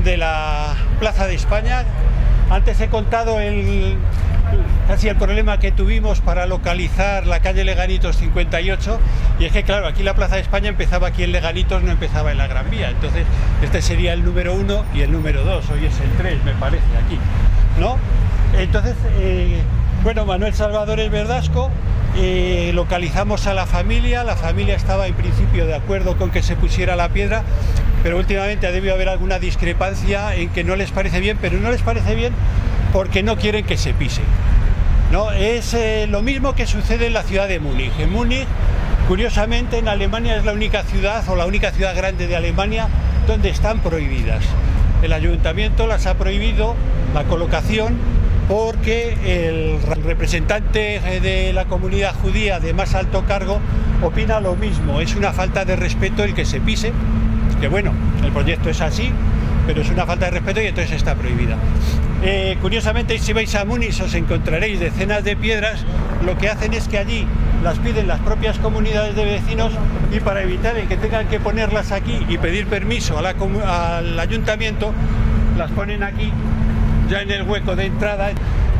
de 0.05 0.15
la 0.15 0.73
Plaza 0.99 1.27
de 1.27 1.35
España. 1.35 1.83
Antes 2.49 2.79
he 2.79 2.87
contado 2.87 3.41
el, 3.41 3.97
casi 4.87 5.09
el 5.09 5.15
problema 5.15 5.59
que 5.59 5.71
tuvimos 5.71 6.21
para 6.21 6.45
localizar 6.45 7.27
la 7.27 7.41
calle 7.41 7.63
Leganitos 7.63 8.17
58 8.17 8.99
y 9.39 9.45
es 9.45 9.51
que 9.51 9.63
claro, 9.63 9.87
aquí 9.87 10.03
la 10.03 10.15
Plaza 10.15 10.35
de 10.35 10.41
España 10.41 10.69
empezaba 10.69 11.07
aquí 11.07 11.23
en 11.23 11.31
Leganitos, 11.31 11.83
no 11.83 11.91
empezaba 11.91 12.31
en 12.31 12.37
la 12.37 12.47
Gran 12.47 12.69
Vía, 12.69 12.89
entonces 12.89 13.25
este 13.61 13.81
sería 13.81 14.13
el 14.13 14.23
número 14.23 14.53
uno 14.53 14.85
y 14.93 15.01
el 15.01 15.11
número 15.11 15.43
dos, 15.43 15.69
hoy 15.69 15.85
es 15.85 15.99
el 15.99 16.09
3 16.17 16.43
me 16.45 16.53
parece 16.53 16.85
aquí, 17.05 17.19
¿no? 17.79 17.97
Entonces, 18.57 18.95
eh, 19.19 19.61
bueno, 20.03 20.25
Manuel 20.25 20.53
Salvador 20.53 20.99
es 20.99 21.11
Verdasco, 21.11 21.69
eh, 22.15 22.71
localizamos 22.73 23.45
a 23.45 23.53
la 23.53 23.65
familia, 23.65 24.23
la 24.23 24.35
familia 24.35 24.75
estaba 24.75 25.07
en 25.07 25.13
principio 25.13 25.67
de 25.67 25.75
acuerdo 25.75 26.17
con 26.17 26.31
que 26.31 26.41
se 26.41 26.55
pusiera 26.55 26.95
la 26.95 27.09
piedra, 27.09 27.43
pero 28.03 28.17
últimamente 28.17 28.65
ha 28.67 28.71
debido 28.71 28.93
haber 28.93 29.09
alguna 29.09 29.37
discrepancia 29.37 30.33
en 30.33 30.49
que 30.49 30.63
no 30.63 30.75
les 30.75 30.91
parece 30.91 31.19
bien, 31.19 31.37
pero 31.41 31.59
no 31.59 31.69
les 31.69 31.81
parece 31.81 32.15
bien 32.15 32.33
porque 32.97 33.21
no 33.21 33.37
quieren 33.37 33.63
que 33.63 33.77
se 33.77 33.93
pise. 33.93 34.23
¿no? 35.11 35.29
Es 35.29 35.75
eh, 35.75 36.07
lo 36.09 36.23
mismo 36.23 36.55
que 36.55 36.65
sucede 36.65 37.05
en 37.05 37.13
la 37.13 37.21
ciudad 37.21 37.47
de 37.47 37.59
Múnich. 37.59 37.91
En 37.99 38.11
Múnich, 38.11 38.47
curiosamente, 39.07 39.77
en 39.77 39.87
Alemania 39.87 40.35
es 40.35 40.45
la 40.45 40.53
única 40.53 40.81
ciudad 40.81 41.23
o 41.29 41.35
la 41.35 41.45
única 41.45 41.69
ciudad 41.69 41.95
grande 41.95 42.25
de 42.25 42.35
Alemania 42.35 42.87
donde 43.27 43.49
están 43.49 43.81
prohibidas. 43.81 44.43
El 45.03 45.13
ayuntamiento 45.13 45.85
las 45.85 46.07
ha 46.07 46.15
prohibido 46.15 46.73
la 47.13 47.25
colocación 47.25 47.97
porque 48.49 49.15
el 49.23 49.79
representante 50.03 50.99
de 51.21 51.53
la 51.53 51.65
comunidad 51.65 52.15
judía 52.15 52.59
de 52.59 52.73
más 52.73 52.95
alto 52.95 53.25
cargo 53.27 53.59
opina 54.01 54.39
lo 54.39 54.55
mismo. 54.55 55.01
Es 55.01 55.13
una 55.13 55.33
falta 55.33 55.65
de 55.65 55.75
respeto 55.75 56.23
el 56.23 56.33
que 56.33 56.45
se 56.45 56.59
pise, 56.61 56.91
que 57.61 57.67
bueno, 57.67 57.91
el 58.23 58.31
proyecto 58.31 58.71
es 58.71 58.81
así, 58.81 59.11
pero 59.67 59.83
es 59.83 59.89
una 59.91 60.07
falta 60.07 60.25
de 60.25 60.31
respeto 60.31 60.61
y 60.63 60.65
entonces 60.65 60.93
está 60.93 61.13
prohibida. 61.13 61.57
Eh, 62.23 62.57
curiosamente, 62.61 63.19
si 63.19 63.31
vais 63.31 63.53
a 63.55 63.63
Múnich 63.63 64.01
os 64.01 64.13
encontraréis 64.15 64.79
decenas 64.79 65.23
de 65.23 65.35
piedras, 65.35 65.85
lo 66.25 66.35
que 66.37 66.49
hacen 66.49 66.73
es 66.73 66.87
que 66.87 66.97
allí 66.97 67.27
las 67.63 67.77
piden 67.79 68.07
las 68.07 68.19
propias 68.21 68.57
comunidades 68.57 69.15
de 69.15 69.23
vecinos 69.23 69.71
y 70.11 70.19
para 70.19 70.41
evitar 70.41 70.75
que 70.87 70.97
tengan 70.97 71.27
que 71.27 71.39
ponerlas 71.39 71.91
aquí 71.91 72.25
y 72.27 72.37
pedir 72.37 72.65
permiso 72.67 73.19
al 73.19 74.19
ayuntamiento, 74.19 74.93
las 75.57 75.69
ponen 75.71 76.01
aquí, 76.01 76.31
ya 77.09 77.21
en 77.21 77.31
el 77.31 77.43
hueco 77.43 77.75
de 77.75 77.85
entrada. 77.85 78.29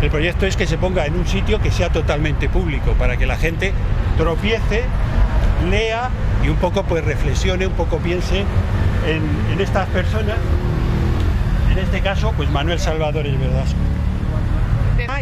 El 0.02 0.10
proyecto 0.10 0.46
es 0.46 0.56
que 0.56 0.68
se 0.68 0.78
ponga 0.78 1.06
en 1.06 1.16
un 1.16 1.28
sitio 1.28 1.60
que 1.60 1.72
sea 1.72 1.90
totalmente 1.90 2.50
público, 2.50 2.94
para 2.94 3.18
que 3.18 3.26
la 3.26 3.36
gente 3.36 3.72
tropiece, 4.18 4.84
lea 5.70 6.10
y 6.44 6.50
un 6.50 6.58
poco 6.58 6.84
pues 6.84 7.04
reflexione, 7.04 7.68
un 7.68 7.74
poco 7.74 7.98
piense 7.98 8.40
en, 9.08 9.54
en 9.54 9.62
estas 9.62 9.88
personas. 9.90 10.38
En 11.78 11.84
este 11.84 12.02
caso, 12.02 12.34
pues 12.36 12.50
Manuel 12.50 12.80
Salvador 12.80 13.28
es 13.28 13.40
Verdasco. 13.40 13.78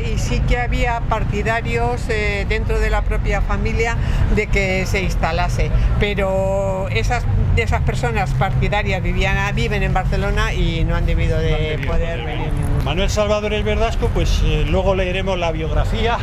Y 0.09 0.17
sí 0.17 0.39
que 0.47 0.57
había 0.57 1.01
partidarios 1.01 2.07
eh, 2.07 2.45
dentro 2.47 2.79
de 2.79 2.89
la 2.89 3.01
propia 3.01 3.41
familia 3.41 3.97
de 4.33 4.47
que 4.47 4.85
se 4.85 5.01
instalase, 5.01 5.69
pero 5.99 6.87
esas, 6.91 7.25
esas 7.57 7.81
personas 7.81 8.31
partidarias 8.35 9.03
vivían, 9.03 9.53
viven 9.53 9.83
en 9.83 9.93
Barcelona 9.93 10.53
y 10.53 10.85
no 10.85 10.95
han 10.95 11.05
debido 11.05 11.37
de 11.39 11.49
No 11.49 11.55
han 11.55 11.61
debido 11.61 11.91
poder 11.91 12.23
venir. 12.23 12.47
Manuel 12.85 13.09
Salvador 13.09 13.53
el 13.53 13.63
Verdasco, 13.63 14.07
pues 14.13 14.41
eh, 14.45 14.65
luego 14.65 14.95
leeremos 14.95 15.37
la 15.37 15.51
biografía 15.51 16.17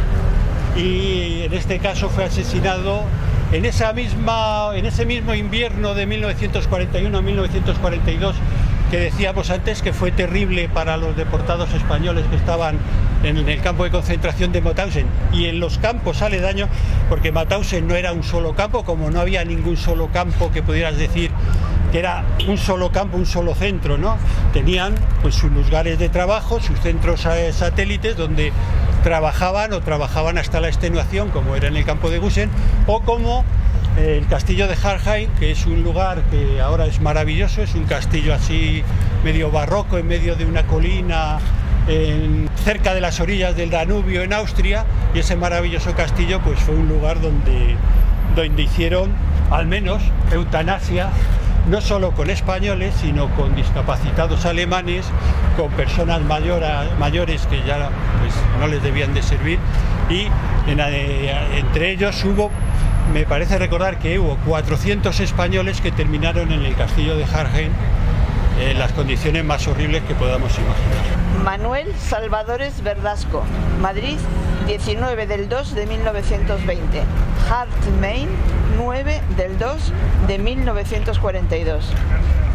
y 0.74 1.42
en 1.42 1.52
este 1.52 1.78
caso 1.78 2.08
fue 2.08 2.24
asesinado 2.24 3.02
en, 3.52 3.66
esa 3.66 3.92
misma, 3.92 4.70
en 4.74 4.86
ese 4.86 5.04
mismo 5.04 5.34
invierno 5.34 5.94
de 5.94 6.06
1941 6.06 7.18
a 7.18 7.20
1942 7.20 8.34
que 8.92 9.00
decíamos 9.00 9.48
antes 9.48 9.80
que 9.80 9.94
fue 9.94 10.12
terrible 10.12 10.68
para 10.68 10.98
los 10.98 11.16
deportados 11.16 11.72
españoles 11.72 12.26
que 12.28 12.36
estaban 12.36 12.76
en 13.22 13.38
el 13.38 13.62
campo 13.62 13.84
de 13.84 13.90
concentración 13.90 14.52
de 14.52 14.60
Mauthausen 14.60 15.06
y 15.32 15.46
en 15.46 15.60
los 15.60 15.78
campos 15.78 16.20
aledaños, 16.20 16.68
porque 17.08 17.32
Mauthausen 17.32 17.88
no 17.88 17.94
era 17.94 18.12
un 18.12 18.22
solo 18.22 18.54
campo, 18.54 18.84
como 18.84 19.10
no 19.10 19.18
había 19.18 19.46
ningún 19.46 19.78
solo 19.78 20.08
campo 20.08 20.52
que 20.52 20.62
pudieras 20.62 20.98
decir 20.98 21.30
que 21.90 22.00
era 22.00 22.22
un 22.46 22.58
solo 22.58 22.92
campo, 22.92 23.16
un 23.16 23.24
solo 23.24 23.54
centro, 23.54 23.96
¿no? 23.96 24.18
Tenían 24.52 24.94
pues 25.22 25.36
sus 25.36 25.50
lugares 25.50 25.98
de 25.98 26.10
trabajo, 26.10 26.60
sus 26.60 26.78
centros 26.80 27.22
satélites 27.52 28.14
donde 28.14 28.52
trabajaban 29.02 29.72
o 29.72 29.80
trabajaban 29.80 30.36
hasta 30.36 30.60
la 30.60 30.68
extenuación, 30.68 31.30
como 31.30 31.56
era 31.56 31.68
en 31.68 31.78
el 31.78 31.86
campo 31.86 32.10
de 32.10 32.18
Gusen, 32.18 32.50
o 32.86 33.00
como 33.00 33.42
el 33.96 34.26
castillo 34.26 34.68
de 34.68 34.76
Harheim, 34.82 35.30
que 35.38 35.50
es 35.50 35.66
un 35.66 35.82
lugar 35.82 36.22
que 36.30 36.60
ahora 36.60 36.86
es 36.86 37.00
maravilloso, 37.00 37.62
es 37.62 37.74
un 37.74 37.84
castillo 37.84 38.34
así 38.34 38.82
medio 39.24 39.50
barroco 39.50 39.98
en 39.98 40.06
medio 40.06 40.34
de 40.34 40.44
una 40.44 40.66
colina 40.66 41.38
cerca 42.64 42.94
de 42.94 43.00
las 43.00 43.18
orillas 43.20 43.56
del 43.56 43.70
Danubio 43.70 44.22
en 44.22 44.32
Austria 44.32 44.84
y 45.14 45.18
ese 45.18 45.34
maravilloso 45.34 45.94
castillo 45.94 46.40
pues 46.40 46.60
fue 46.60 46.76
un 46.76 46.88
lugar 46.88 47.20
donde, 47.20 47.76
donde 48.36 48.62
hicieron 48.62 49.10
al 49.50 49.66
menos 49.66 50.00
eutanasia 50.30 51.10
no 51.68 51.80
solo 51.80 52.12
con 52.12 52.30
españoles 52.30 52.94
sino 53.00 53.28
con 53.34 53.56
discapacitados 53.56 54.46
alemanes 54.46 55.06
con 55.56 55.70
personas 55.72 56.20
mayores 56.22 57.46
que 57.46 57.62
ya 57.64 57.90
pues, 58.20 58.34
no 58.60 58.68
les 58.68 58.82
debían 58.82 59.12
de 59.12 59.22
servir 59.22 59.58
y 60.08 60.28
eh, 60.68 61.58
entre 61.58 61.90
ellos 61.90 62.24
hubo 62.24 62.50
me 63.12 63.24
parece 63.24 63.58
recordar 63.58 63.98
que 63.98 64.18
hubo 64.18 64.36
400 64.46 65.20
españoles 65.20 65.80
que 65.80 65.92
terminaron 65.92 66.52
en 66.52 66.62
el 66.64 66.74
castillo 66.74 67.16
de 67.16 67.24
Harheim 67.24 67.72
en 68.60 68.78
las 68.78 68.92
condiciones 68.92 69.44
más 69.44 69.66
horribles 69.66 70.02
que 70.04 70.14
podamos 70.14 70.52
imaginar. 70.58 71.42
Manuel 71.44 71.92
Salvadores 71.98 72.82
Verdasco, 72.82 73.42
Madrid, 73.80 74.16
19 74.66 75.26
del 75.26 75.48
2 75.48 75.74
de 75.74 75.86
1920. 75.86 77.02
Hart, 77.50 77.70
Maine, 78.00 78.28
9 78.78 79.20
del 79.36 79.58
2 79.58 79.92
de 80.28 80.38
1942. 80.38 81.84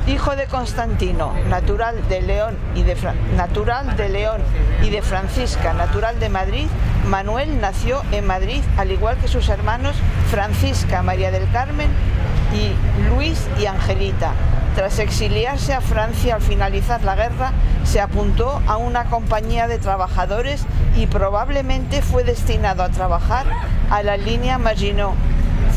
Hijo 0.07 0.35
de 0.37 0.45
Constantino, 0.45 1.33
natural 1.49 1.95
de 2.07 2.21
León 2.21 2.57
y 2.75 2.83
de 2.83 2.95
Fra- 2.95 3.15
natural 3.35 3.97
de 3.97 4.07
León 4.07 4.41
y 4.81 4.89
de 4.89 5.01
Francisca, 5.01 5.73
natural 5.73 6.17
de 6.19 6.29
Madrid, 6.29 6.67
Manuel 7.07 7.61
nació 7.61 8.01
en 8.11 8.27
Madrid, 8.27 8.61
al 8.77 8.91
igual 8.91 9.17
que 9.17 9.29
sus 9.29 9.47
hermanos 9.47 9.95
Francisca, 10.29 11.01
María 11.01 11.31
del 11.31 11.49
Carmen 11.51 11.89
y 12.53 12.73
Luis 13.09 13.47
y 13.59 13.65
Angelita. 13.65 14.33
Tras 14.75 14.99
exiliarse 14.99 15.73
a 15.73 15.81
Francia 15.81 16.35
al 16.35 16.41
finalizar 16.41 17.03
la 17.03 17.15
guerra, 17.15 17.53
se 17.85 18.01
apuntó 18.01 18.61
a 18.67 18.77
una 18.77 19.05
compañía 19.05 19.67
de 19.67 19.79
trabajadores 19.79 20.65
y 20.97 21.07
probablemente 21.07 22.01
fue 22.01 22.23
destinado 22.23 22.83
a 22.83 22.89
trabajar 22.89 23.47
a 23.89 24.03
la 24.03 24.17
línea 24.17 24.57
Maginot. 24.57 25.15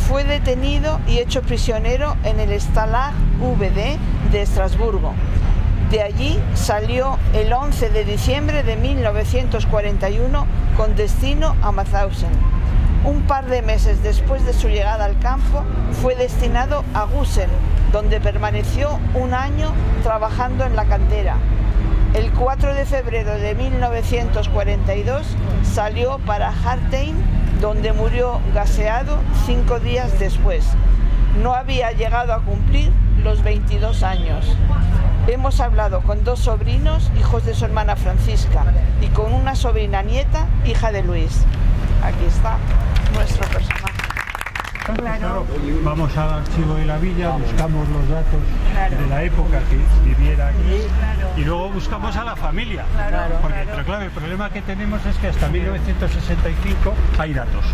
Fue 0.08 0.24
detenido 0.24 1.00
y 1.06 1.18
hecho 1.18 1.42
prisionero 1.42 2.16
en 2.24 2.40
el 2.40 2.60
Stalag 2.60 3.14
VD 3.38 3.98
de 4.32 4.42
Estrasburgo. 4.42 5.14
De 5.90 6.02
allí 6.02 6.38
salió 6.54 7.18
el 7.34 7.52
11 7.52 7.90
de 7.90 8.04
diciembre 8.04 8.62
de 8.62 8.76
1941 8.76 10.46
con 10.76 10.94
destino 10.94 11.56
a 11.62 11.72
Mauthausen. 11.72 12.30
Un 13.04 13.22
par 13.22 13.46
de 13.46 13.62
meses 13.62 14.02
después 14.02 14.44
de 14.44 14.52
su 14.52 14.68
llegada 14.68 15.06
al 15.06 15.18
campo, 15.18 15.64
fue 16.02 16.14
destinado 16.14 16.84
a 16.94 17.04
Gusen, 17.04 17.48
donde 17.92 18.20
permaneció 18.20 19.00
un 19.14 19.34
año 19.34 19.72
trabajando 20.02 20.64
en 20.64 20.76
la 20.76 20.84
cantera. 20.84 21.36
El 22.14 22.30
4 22.32 22.74
de 22.74 22.84
febrero 22.84 23.34
de 23.38 23.54
1942 23.54 25.26
salió 25.62 26.18
para 26.18 26.48
Hartheim, 26.48 27.16
donde 27.60 27.92
murió 27.92 28.40
gaseado 28.52 29.18
cinco 29.46 29.80
días 29.80 30.18
después. 30.18 30.66
No 31.42 31.54
había 31.54 31.92
llegado 31.92 32.32
a 32.32 32.40
cumplir 32.40 32.92
los 33.22 33.42
22 33.42 34.02
años. 34.02 34.56
Hemos 35.30 35.60
hablado 35.60 36.00
con 36.00 36.24
dos 36.24 36.40
sobrinos, 36.40 37.08
hijos 37.16 37.46
de 37.46 37.54
su 37.54 37.64
hermana 37.64 37.94
Francisca, 37.94 38.64
y 39.00 39.06
con 39.10 39.32
una 39.32 39.54
sobrina 39.54 40.02
nieta, 40.02 40.48
hija 40.66 40.90
de 40.90 41.04
Luis. 41.04 41.44
Aquí 42.02 42.24
está 42.24 42.58
nuestro 43.14 43.46
personaje. 43.46 43.89
Vamos 45.84 46.16
al 46.16 46.30
archivo 46.34 46.74
de 46.74 46.86
la 46.86 46.98
villa, 46.98 47.30
buscamos 47.30 47.88
los 47.88 48.08
datos 48.08 48.40
de 48.98 49.06
la 49.08 49.22
época 49.22 49.58
que 49.70 49.78
viviera 50.08 50.48
aquí 50.48 50.82
y 51.40 51.44
luego 51.44 51.70
buscamos 51.70 52.16
a 52.16 52.24
la 52.24 52.36
familia. 52.36 52.84
Porque, 53.42 53.66
pero 53.70 53.84
claro, 53.84 54.04
el 54.04 54.10
problema 54.10 54.50
que 54.50 54.62
tenemos 54.62 55.04
es 55.06 55.16
que 55.18 55.28
hasta 55.28 55.48
1965 55.48 56.94
hay 57.18 57.34
datos. 57.34 57.64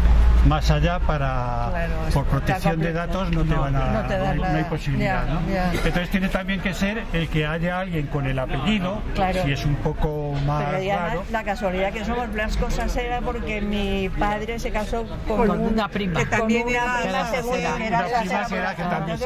Más 0.47 0.71
allá 0.71 1.01
para 1.01 1.89
por 2.13 2.25
protección 2.27 2.79
de 2.81 2.93
datos 2.93 3.31
no 3.33 3.45
te 3.45 3.55
van 3.55 3.75
a 3.75 3.87
no 4.03 4.03
te 4.09 4.17
no 4.19 4.25
hay- 4.29 4.39
no 4.39 4.45
hay 4.45 4.63
la- 4.63 4.69
posibilidad, 4.69 5.27
ya, 5.27 5.33
¿no? 5.35 5.41
ya. 5.53 5.73
Entonces 5.73 6.11
tiene 6.11 6.29
también 6.29 6.61
que 6.61 6.73
ser 6.73 7.03
el 7.13 7.29
que 7.29 7.47
haya 7.47 7.81
alguien 7.81 8.07
con 8.07 8.27
el 8.27 8.39
apellido, 8.39 9.01
Claro. 9.15 9.43
si 9.43 9.53
es 9.53 9.65
un 9.65 9.75
poco 9.77 10.35
más 10.47 10.65
Pero 10.71 10.83
ya 10.85 10.99
raro. 11.09 11.25
la 11.33 11.43
casualidad 11.43 11.93
que 11.93 12.05
somos 12.05 12.29
las 12.35 12.57
cosas 12.57 12.95
era 12.97 13.21
porque 13.23 13.61
mi 13.61 14.09
padre 14.09 14.59
se 14.61 14.71
casó 14.71 15.05
con, 15.27 15.49
Con 15.49 15.61
una 15.61 15.89
prima. 15.89 16.21
que 16.21 16.27
también 16.27 16.63
Con 16.65 16.75
era 16.75 17.01
la 17.13 17.27
segunda. 17.31 17.71
la 17.71 18.21
prima 18.21 18.45
segunda. 18.47 18.75
que 18.77 18.83
también. 18.83 19.19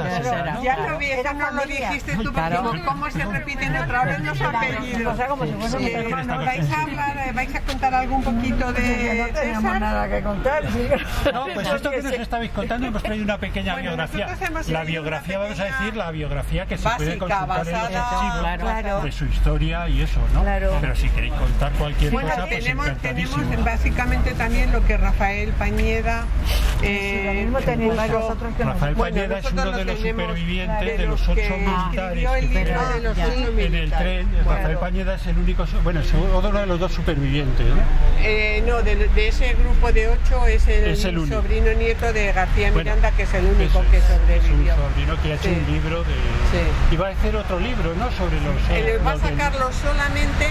Ya 0.63 0.77
lo 0.77 0.99
vi, 0.99 1.07
no 1.39 1.51
lo 1.51 1.67
dijiste 1.67 2.17
tú, 2.17 2.33
porque 2.33 2.83
¿cómo 2.85 3.11
se 3.11 3.25
repiten 3.25 3.77
otra 3.77 4.05
vez 4.05 4.21
los 4.21 4.41
apellidos? 4.41 5.15
O 5.15 5.17
sea, 5.17 5.27
como 5.29 5.45
si 5.47 5.53
fuésemos 5.53 5.87
Sí, 5.87 5.93
hermanos. 5.93 6.45
¿Vais 6.45 6.73
a 6.73 6.83
hablar, 6.83 7.17
eh, 7.17 7.33
vais 7.33 7.55
a 7.55 7.61
contar 7.61 7.95
algún 7.95 8.23
poquito 8.23 8.73
de 8.73 9.27
No 9.27 9.41
tenemos 9.41 9.81
nada 9.81 10.09
que 10.09 10.23
contar. 10.23 10.65
sí. 10.73 10.89
No, 11.33 11.47
pues 11.55 11.69
esto 11.69 11.91
que 11.91 12.03
nos 12.03 12.13
estabais 12.13 12.51
contando 12.51 12.87
hemos 12.87 13.03
traído 13.03 13.25
una 13.25 13.39
pequeña 13.39 13.77
biografía. 13.77 14.29
La 14.69 14.85
biografía, 14.85 15.39
vamos 15.39 15.61
a 15.61 15.65
decir, 15.65 15.97
la 15.97 16.11
biografía 16.11 16.67
que 16.67 16.77
se 16.79 16.89
puede 16.97 17.19
consultar 17.19 17.67
en 17.67 17.73
los 17.73 17.95
archivos 17.95 19.05
de 19.05 19.13
su 19.13 19.25
historia 19.27 19.89
y 19.89 20.03
eso, 20.03 20.21
¿no? 20.35 20.43
Claro. 20.43 20.77
Pero 20.81 20.97
si 20.97 21.09
queréis 21.11 21.33
contar 21.35 21.73
cualquier 21.73 22.13
cosa, 22.13 22.47
pues 22.47 22.65
tenemos, 23.03 23.65
básicamente 23.65 24.33
también 24.33 24.73
lo 24.73 24.85
que 24.85 24.97
Rafael 24.97 25.51
Pañeda 25.53 26.25
eh, 26.83 27.49
que 27.65 28.65
Rafael 28.65 28.95
Bueno, 28.95 29.17
Pañeda 29.17 29.39
es 29.39 29.53
uno 29.53 29.71
de 29.73 29.85
lo 29.85 29.93
los 29.93 29.99
supervivientes 30.01 30.87
de 30.87 30.99
de 30.99 31.07
los 31.07 31.23
ocho 31.23 31.35
que 31.35 31.51
militares 31.51 32.41
que 32.41 32.75
fueron 32.75 33.03
los 33.03 33.19
en 33.19 33.75
el 33.75 33.91
tren. 33.91 34.29
Bueno, 34.45 34.51
Rafael 34.51 34.79
Pañeda 34.79 35.15
es 35.15 35.27
el 35.27 35.39
único, 35.39 35.65
bueno, 35.83 36.01
es 36.01 36.13
uno 36.13 36.61
de 36.61 36.67
los 36.67 36.81
dos 36.81 36.93
supervivientes. 36.93 37.67
¿no? 37.67 37.83
eh, 38.23 38.63
no, 38.67 38.83
de, 38.83 38.97
de 39.09 39.29
ese 39.29 39.55
grupo 39.55 39.93
de 39.93 40.09
ocho 40.09 40.47
es 40.47 40.67
el, 40.69 40.85
Es 40.91 41.05
el 41.05 41.29
sobrino 41.29 41.73
nieto 41.75 42.13
de 42.13 42.33
García 42.33 42.71
Bueno, 42.71 42.91
Miranda, 42.91 43.11
que 43.13 43.23
es 43.23 43.35
el 43.35 43.47
único 43.47 43.81
eso 43.81 43.91
que 43.91 43.97
es, 43.99 44.05
sobrevivió. 44.05 44.73
Es 44.73 44.79
un 44.79 44.85
sobrino 44.85 45.23
que 45.23 45.33
ha 45.33 45.35
hecho 45.35 45.45
Sí. 45.45 45.63
un 45.67 45.73
libro 45.73 45.99
de... 46.05 46.15
Sí. 46.53 46.95
Y 46.95 46.97
va 46.97 47.09
a 47.09 47.11
hacer 47.11 47.37
otro 47.37 47.59
libro, 47.59 47.95
¿no? 47.95 48.11
Sobre 48.13 48.37
los... 48.41 48.55
Él 48.71 49.07
va 49.07 49.13
a 49.13 49.19
sacarlo 49.19 49.71
solamente 49.73 50.47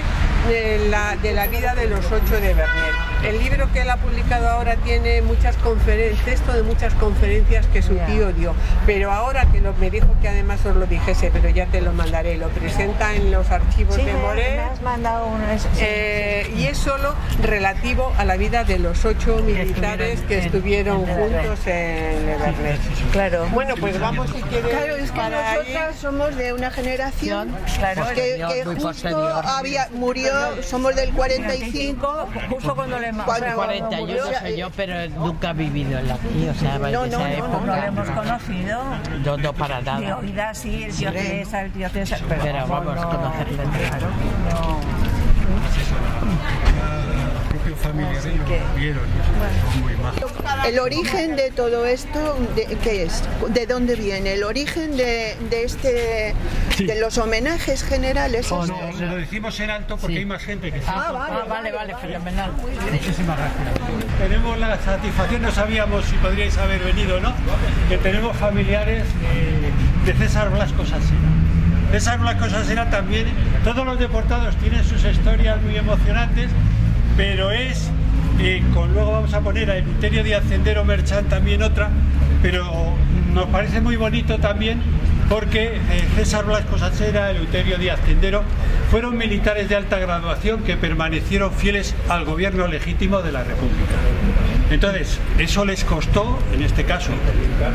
de 0.48 0.90
la, 0.90 1.16
de 1.18 1.34
la 1.34 1.48
vida 1.48 1.76
de 1.76 1.88
los 1.88 2.06
ocho 2.12 2.36
de 2.36 2.54
Bernet. 2.54 3.09
El 3.24 3.40
libro 3.40 3.70
que 3.74 3.82
él 3.82 3.90
ha 3.90 3.98
publicado 3.98 4.48
ahora 4.48 4.76
tiene 4.78 5.22
muchas 5.22 5.56
conferencias, 5.58 6.24
texto 6.26 6.54
de 6.54 6.64
muchas 6.64 6.94
conferencias 6.94 7.68
que 7.68 7.82
su 7.82 7.96
tío 8.08 8.32
dio, 8.32 8.54
pero 8.86 9.12
ahora 9.12 9.46
que 9.52 9.60
lo, 9.60 9.74
me 9.74 9.90
dijo 9.90 10.08
que 10.22 10.30
además 10.30 10.66
os 10.66 10.76
lo 10.76 10.86
dijese, 10.86 11.30
pero 11.32 11.50
ya 11.50 11.66
te 11.66 11.82
lo 11.82 11.92
mandaré, 11.92 12.38
lo 12.38 12.48
presenta 12.50 13.14
en 13.14 13.32
los 13.32 13.50
archivos 13.52 13.96
Sí, 13.96 14.04
de 14.04 14.14
me 14.14 14.60
has 14.60 14.82
mandado 14.82 15.28
una. 15.28 15.58
sí, 15.60 15.68
Eh, 15.80 16.54
y 16.58 16.66
es 16.68 16.78
solo 16.78 17.14
relativo 17.44 18.14
a 18.18 18.24
la 18.26 18.38
vida 18.38 18.64
de 18.64 18.80
los 18.80 19.04
ocho 19.06 19.38
militares 19.44 20.22
que 20.22 20.40
estuvieron 20.40 21.08
en 21.08 21.16
juntos 21.16 21.60
en 21.68 22.26
Levernet. 22.26 22.80
Claro. 23.12 23.48
Bueno, 23.52 23.76
pues 23.80 24.00
vamos 24.00 24.30
si 24.30 24.42
quieres 24.44 24.70
Claro, 24.72 24.96
es 24.96 25.12
que 25.12 25.22
nosotras 25.30 25.96
somos 25.98 26.36
de 26.36 26.54
una 26.54 26.72
generación 26.72 27.56
Claro, 27.78 28.06
que, 28.16 28.42
que 28.54 28.66
justo 28.66 29.28
había, 29.44 29.90
murió 29.94 30.32
somos 30.64 30.96
del 30.96 31.12
45. 31.12 32.28
Justo 32.50 32.76
cuando 32.76 33.00
le 33.00 33.09
Cuando- 33.26 33.34
o 33.34 33.36
sea, 33.48 33.56
41 33.56 34.14
soy 34.40 34.58
yo, 34.58 34.70
pero 34.72 35.10
nunca 35.16 35.52
he 35.52 35.54
vivido 35.54 36.00
en 36.00 36.12
aquí, 36.12 36.48
o 36.50 36.54
sea, 36.54 36.80
de 36.80 36.92
No, 36.92 37.06
esa 37.06 37.18
no, 37.18 37.24
no, 37.24 37.28
época. 37.34 37.60
no 37.66 37.76
lo 37.76 37.84
hemos 37.84 38.10
conocido. 38.10 38.84
No, 39.26 39.38
no 39.38 39.54
para 39.54 39.78
De 39.78 39.84
nada. 39.84 40.18
oídas 40.18 40.58
sí, 40.58 40.84
el 40.84 40.96
tío 40.96 41.12
el 41.62 41.72
pero, 42.28 42.42
Pero 42.44 42.68
vamos, 42.68 42.96
no, 42.96 43.10
conocerle. 43.10 43.64
Claro, 43.64 44.08
no. 44.52 44.80
Propio 47.50 47.76
familiarismo 47.76 48.46
vieron 48.78 49.04
son 49.74 49.82
muy. 49.82 49.94
El 50.68 50.80
origen 50.80 51.36
de 51.36 51.52
todo 51.52 51.86
esto, 51.86 52.38
de, 52.56 52.66
¿qué 52.84 53.04
es? 53.04 53.24
¿De 53.50 53.66
dónde 53.66 53.96
viene? 53.96 54.34
El 54.34 54.44
origen 54.44 54.96
de, 54.98 55.36
de 55.50 55.64
este, 55.64 56.36
Sí. 56.78 56.86
de 56.86 57.00
los 57.00 57.18
homenajes 57.18 57.84
generales. 57.84 58.50
No, 58.52 58.64
es- 58.64 58.70
no, 58.70 58.78
se 58.98 59.06
lo 59.06 59.16
decimos 59.16 59.60
en 59.60 59.70
alto 59.70 59.98
porque 59.98 60.14
Sí. 60.16 60.20
hay 60.20 60.26
más 60.26 60.44
gente 60.44 60.72
que. 60.72 60.82
Ah, 60.88 61.12
vale, 61.12 61.36
Ah, 61.42 61.46
vale, 61.50 61.72
vale, 61.72 61.96
fenomenal. 61.96 62.52
Muchísimas 62.92 63.38
gracias. 63.38 64.18
Tenemos 64.20 64.58
la 64.60 64.80
satisfacción, 64.80 65.42
no 65.42 65.52
sabíamos 65.52 66.06
si 66.06 66.16
podríais 66.18 66.58
haber 66.58 66.84
venido 66.84 67.20
no, 67.20 67.34
que 67.90 67.98
tenemos 67.98 68.36
familiares 68.38 69.04
eh, 69.34 69.72
de 70.06 70.14
César 70.14 70.50
Blasco 70.52 70.86
Salsera. 70.86 71.20
César 71.92 72.20
Blasco 72.20 72.50
Salsera 72.50 72.90
también, 72.90 73.26
todos 73.64 73.86
los 73.86 73.98
deportados 74.00 74.56
tienen 74.58 74.84
sus 74.86 75.04
historias 75.04 75.60
muy 75.62 75.76
emocionantes, 75.76 76.50
pero 77.20 77.52
es, 77.52 77.90
eh, 78.40 78.64
con 78.74 78.94
luego 78.94 79.12
vamos 79.12 79.34
a 79.34 79.42
poner 79.42 79.70
a 79.70 79.76
Eleuterio 79.76 80.24
Díaz 80.24 80.42
Cendero 80.48 80.86
Merchán 80.86 81.26
también 81.26 81.62
otra, 81.62 81.90
pero 82.42 82.64
nos 83.34 83.48
parece 83.48 83.82
muy 83.82 83.98
bonito 83.98 84.40
también 84.40 84.80
porque 85.28 85.76
eh, 85.76 85.80
César 86.16 86.46
Blasco 86.46 86.78
Salsera, 86.78 87.32
Eleuterio 87.32 87.78
Díaz 87.78 88.00
Cendero 88.06 88.42
fueron 88.90 89.18
militares 89.18 89.68
de 89.68 89.76
alta 89.76 90.00
graduación 90.00 90.64
que 90.64 90.78
permanecieron 90.78 91.52
fieles 91.52 91.94
al 92.08 92.24
gobierno 92.24 92.68
legítimo 92.68 93.22
de 93.22 93.34
la 93.34 93.44
República. 93.44 93.96
Entonces, 94.72 95.20
eso 95.40 95.66
les 95.66 95.84
costó, 95.84 96.40
en 96.54 96.64
este 96.64 96.86
caso, 96.86 97.12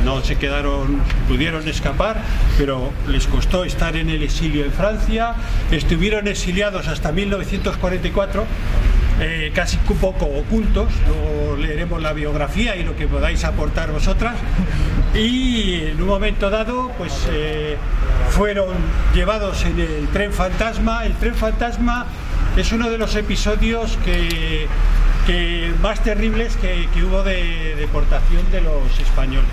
no 0.07 0.23
se 0.23 0.37
quedaron, 0.37 1.03
pudieron 1.29 1.69
escapar, 1.69 2.23
pero 2.57 2.93
les 3.09 3.27
costó 3.27 3.65
estar 3.65 3.95
en 3.97 4.09
el 4.09 4.23
exilio 4.23 4.65
en 4.65 4.73
Francia, 4.73 5.35
estuvieron 5.71 6.29
exiliados 6.29 6.89
hasta 6.89 7.13
1944, 7.13 8.47
eh, 9.21 9.52
casi 9.54 9.78
un 9.88 9.97
poco 9.99 10.26
ocultos, 10.26 10.92
luego 11.06 11.56
leeremos 11.56 12.02
la 12.02 12.12
biografía 12.12 12.76
y 12.76 12.83
lo 12.83 12.97
que 12.97 13.06
podáis 13.06 13.44
aportar 13.44 13.92
vosotras, 13.92 14.35
y 15.14 15.83
en 15.83 16.02
un 16.02 16.09
momento 16.09 16.50
dado, 16.50 16.90
pues 16.99 17.26
eh, 17.30 17.76
fueron 18.30 18.75
llevados 19.14 19.64
en 19.64 19.78
el 19.78 20.09
tren 20.09 20.33
fantasma, 20.33 21.06
el 21.06 21.14
tren 21.14 21.35
fantasma 21.35 22.06
es 22.56 22.73
uno 22.73 22.90
de 22.90 22.99
los 22.99 23.14
episodios 23.14 23.99
que 24.04 24.68
más 25.80 26.02
terribles 26.02 26.56
que 26.56 26.88
hubo 27.02 27.23
de 27.23 27.75
deportación 27.76 28.50
de 28.50 28.61
los 28.61 29.00
españoles. 29.00 29.49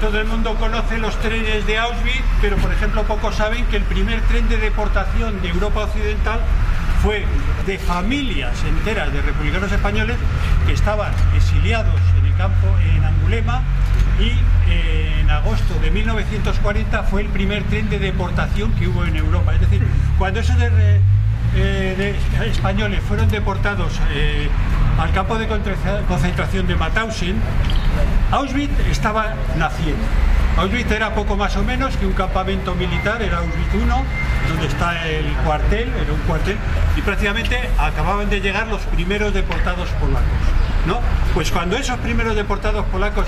Todo 0.00 0.18
el 0.18 0.26
mundo 0.26 0.54
conoce 0.54 0.98
los 0.98 1.14
trenes 1.20 1.66
de 1.66 1.78
Auschwitz, 1.78 2.24
pero 2.40 2.56
por 2.56 2.72
ejemplo 2.72 3.02
pocos 3.04 3.34
saben 3.34 3.66
que 3.66 3.76
el 3.76 3.82
primer 3.82 4.20
tren 4.22 4.48
de 4.48 4.56
deportación 4.56 5.42
de 5.42 5.48
Europa 5.48 5.84
Occidental 5.84 6.40
fue 7.02 7.24
de 7.66 7.78
familias 7.78 8.52
enteras 8.64 9.12
de 9.12 9.22
republicanos 9.22 9.72
españoles 9.72 10.16
que 10.66 10.72
estaban 10.72 11.12
exiliados 11.34 12.00
en 12.18 12.26
el 12.26 12.36
campo 12.36 12.66
en 12.94 13.04
Angulema 13.04 13.62
y 14.18 14.32
eh, 14.70 15.20
en 15.20 15.30
agosto 15.30 15.74
de 15.80 15.90
1940 15.90 17.02
fue 17.04 17.22
el 17.22 17.28
primer 17.28 17.62
tren 17.64 17.88
de 17.88 17.98
deportación 17.98 18.72
que 18.72 18.88
hubo 18.88 19.04
en 19.04 19.16
Europa. 19.16 19.54
Es 19.54 19.60
decir, 19.60 19.82
cuando 20.18 20.40
esos 20.40 20.56
eh, 20.60 22.16
españoles 22.46 23.00
fueron 23.08 23.28
deportados 23.30 23.98
eh, 24.12 24.48
al 24.98 25.10
campo 25.12 25.38
de 25.38 25.48
concentración 26.06 26.66
de 26.66 26.76
Mauthausen, 26.76 27.36
Auschwitz 28.30 28.78
estaba 28.90 29.34
naciendo. 29.56 30.02
Auschwitz 30.58 30.90
era 30.90 31.14
poco 31.14 31.36
más 31.36 31.56
o 31.56 31.64
menos 31.64 31.96
que 31.96 32.04
un 32.04 32.12
campamento 32.12 32.74
militar, 32.74 33.22
era 33.22 33.38
Auschwitz 33.38 33.74
1, 33.82 34.04
donde 34.48 34.66
está 34.66 35.06
el 35.08 35.26
cuartel, 35.44 35.88
era 36.02 36.12
un 36.12 36.20
cuartel, 36.20 36.56
y 36.96 37.00
prácticamente 37.02 37.68
acababan 37.78 38.28
de 38.30 38.40
llegar 38.40 38.66
los 38.68 38.80
primeros 38.82 39.32
deportados 39.34 39.88
polacos. 40.00 40.24
¿no? 40.86 40.98
Pues 41.34 41.50
cuando 41.50 41.76
esos 41.76 41.98
primeros 41.98 42.34
deportados 42.34 42.86
polacos 42.86 43.26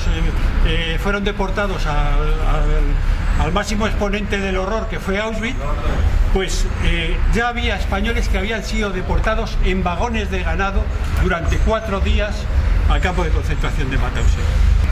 eh, 0.66 0.94
eh, 0.94 0.98
fueron 1.02 1.22
deportados 1.24 1.84
a- 1.86 2.14
al- 2.14 3.44
al 3.44 3.52
máximo 3.52 3.86
exponente 3.86 4.38
del 4.38 4.56
horror 4.56 4.88
que 4.88 4.98
fue 5.00 5.18
Auschwitz, 5.20 5.56
pues 6.32 6.66
eh, 6.84 7.16
ya 7.34 7.48
había 7.48 7.76
españoles 7.76 8.28
que 8.28 8.38
habían 8.38 8.64
sido 8.64 8.90
deportados 8.90 9.58
en 9.64 9.82
vagones 9.82 10.30
de 10.30 10.42
ganado 10.42 10.82
durante 11.22 11.56
cuatro 11.58 12.00
días 12.00 12.34
al 12.88 13.00
campo 13.00 13.22
de 13.24 13.30
concentración 13.30 13.90
de 13.90 13.98
Mauthausen. 13.98 14.40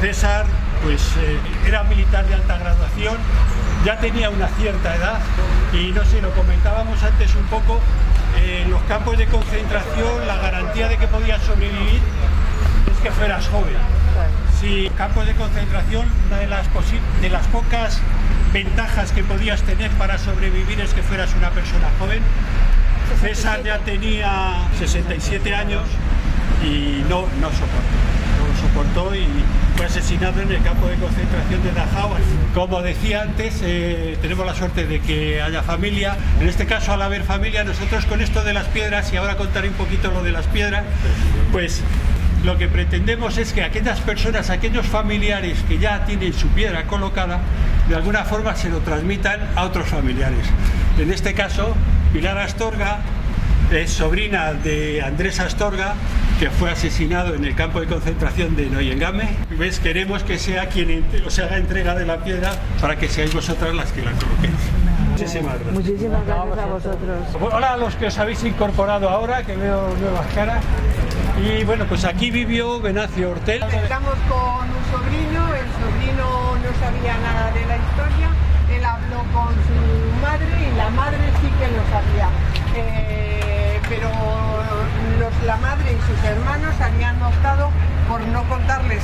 César, 0.01 0.45
pues 0.83 1.01
eh, 1.19 1.39
era 1.67 1.83
militar 1.85 2.27
de 2.27 2.35
alta 2.35 2.59
graduación, 2.59 3.17
ya 3.85 3.99
tenía 3.99 4.31
una 4.31 4.49
cierta 4.49 4.95
edad 4.95 5.21
y 5.73 5.93
no 5.93 6.05
sé, 6.05 6.21
lo 6.21 6.31
comentábamos 6.33 7.03
antes 7.03 7.35
un 7.35 7.45
poco, 7.45 7.81
eh, 8.39 8.67
los 8.69 8.83
campos 8.83 9.17
de 9.17 9.27
concentración 9.27 10.27
la 10.27 10.37
garantía 10.37 10.89
de 10.89 10.97
que 10.97 11.07
podías 11.07 11.43
sobrevivir 11.43 12.01
es 12.91 12.99
que 13.03 13.11
fueras 13.11 13.49
joven. 13.49 13.77
Si 14.61 14.91
campos 14.91 15.27
de 15.27 15.35
concentración, 15.35 16.07
una 16.27 16.39
de 16.39 16.47
las, 16.47 16.67
de 17.23 17.31
las 17.31 17.47
pocas 17.47 18.01
ventajas 18.53 19.13
que 19.13 19.23
podías 19.25 19.63
tener 19.63 19.91
para 19.93 20.19
sobrevivir 20.19 20.81
es 20.81 20.93
que 20.93 21.03
fueras 21.03 21.35
una 21.35 21.51
persona 21.51 21.89
joven. 21.99 22.23
César 23.21 23.63
ya 23.63 23.79
tenía 23.79 24.69
67 24.79 25.55
años 25.55 25.85
y 26.65 27.03
no, 27.09 27.27
no 27.41 27.49
soportó. 27.51 28.11
Soportó 28.61 29.15
y 29.15 29.27
fue 29.77 29.87
asesinado 29.87 30.41
en 30.43 30.51
el 30.51 30.63
campo 30.63 30.87
de 30.87 30.97
concentración 30.97 31.63
de 31.63 31.73
Dachau. 31.73 32.11
Como 32.55 32.83
decía 32.83 33.23
antes, 33.23 33.61
eh, 33.63 34.19
tenemos 34.21 34.45
la 34.45 34.55
suerte 34.55 34.87
de 34.87 35.01
que 35.01 35.41
haya 35.41 35.63
familia. 35.63 36.17
En 36.41 36.49
este 36.49 36.67
caso, 36.67 36.93
al 36.93 37.03
haber 37.03 37.23
familia, 37.23 37.65
nosotros 37.65 38.05
con 38.05 38.21
esto 38.21 38.45
de 38.45 38.53
las 38.53 38.67
piedras, 38.67 39.13
y 39.13 39.17
ahora 39.17 39.37
contaré 39.37 39.69
un 39.69 39.75
poquito 39.75 40.11
lo 40.11 40.23
de 40.23 40.33
las 40.33 40.47
piedras, 40.47 40.85
pues 41.53 41.83
lo 42.45 42.59
que 42.59 42.69
pretendemos 42.69 43.39
es 43.39 43.53
que 43.53 43.63
aquellas 43.63 44.01
personas, 44.01 44.51
aquellos 44.51 44.87
familiares 44.87 45.59
que 45.69 45.79
ya 45.79 46.05
tienen 46.05 46.33
su 46.33 46.49
piedra 46.49 46.85
colocada, 46.85 47.41
de 47.89 47.95
alguna 47.95 48.25
forma 48.25 48.55
se 48.57 48.69
lo 48.69 48.79
transmitan 48.81 49.41
a 49.57 49.65
otros 49.65 49.89
familiares. 49.89 50.47
En 50.99 51.13
este 51.13 51.35
caso, 51.35 51.75
Pilar 52.13 52.39
Astorga 52.39 53.01
es 53.71 53.91
sobrina 53.91 54.53
de 54.53 55.03
Andrés 55.03 55.41
Astorga, 55.41 55.95
que 56.41 56.49
fue 56.51 56.71
asesinado 56.71 57.35
en 57.35 57.45
el 57.45 57.55
campo 57.55 57.81
de 57.83 57.87
concentración 57.87 58.57
de 58.57 58.71
Neuengamme. 58.71 59.29
¿Ves? 59.59 59.79
Queremos 59.79 60.23
que 60.25 60.39
sea 60.39 60.71
quien 60.71 61.05
os 61.27 61.39
haga 61.39 61.59
entrega 61.59 61.95
de 61.95 62.07
la 62.07 62.25
piedra 62.25 62.53
para 62.81 62.97
que 62.97 63.09
seáis 63.09 63.35
vosotras 63.35 63.75
las 63.75 63.93
que 63.93 64.01
la 64.01 64.13
coloquéis. 64.13 64.55
Muchísimas 65.11 65.55
gracias. 65.57 65.75
Muchísimas 65.75 66.27
gracias 66.27 66.59
a 66.59 66.65
vosotros. 66.67 67.19
Hola 67.53 67.75
a 67.75 67.77
los 67.77 67.95
que 67.97 68.07
os 68.07 68.19
habéis 68.19 68.43
incorporado 68.43 69.11
ahora, 69.11 69.43
que 69.43 69.55
veo 69.55 69.95
nuevas 70.01 70.27
caras. 70.35 70.65
Y 71.45 71.63
bueno, 71.65 71.85
pues 71.87 72.07
aquí 72.07 72.31
vivió 72.31 72.81
Venancio 72.81 73.33
Hortel. 73.33 73.63
Estamos 73.63 74.15
con 74.27 74.65
un 74.65 74.85
sobrino, 74.91 75.47
el 75.55 75.69
sobrino 75.77 76.57
no 76.57 76.71
sabía 76.81 77.19
nada 77.19 77.51
de 77.53 77.67
la 77.67 77.77
historia, 77.77 78.29
él 78.75 78.83
habló 78.83 79.19
con 79.35 79.53
su 79.69 80.23
madre 80.23 80.73
y 80.73 80.77
la 80.79 80.89
madre 80.89 81.19
sí 81.43 81.49
que 81.59 81.67
lo 81.69 81.83
sabía. 81.93 82.29
Eh, 82.77 83.79
pero 83.91 84.09
los- 85.19 85.47
la 85.47 85.57
madre 85.57 85.93
y 85.93 86.01
sus 86.11 86.25
hermanos 86.25 86.75
habían 86.81 87.21
optado 87.23 87.71
por 88.09 88.21
no 88.29 88.43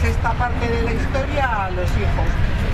esta 0.05 0.33
parte 0.33 0.69
de 0.69 0.83
la 0.83 0.93
historia 0.93 1.65
a 1.67 1.71
los 1.71 1.91
hijos. 1.91 2.29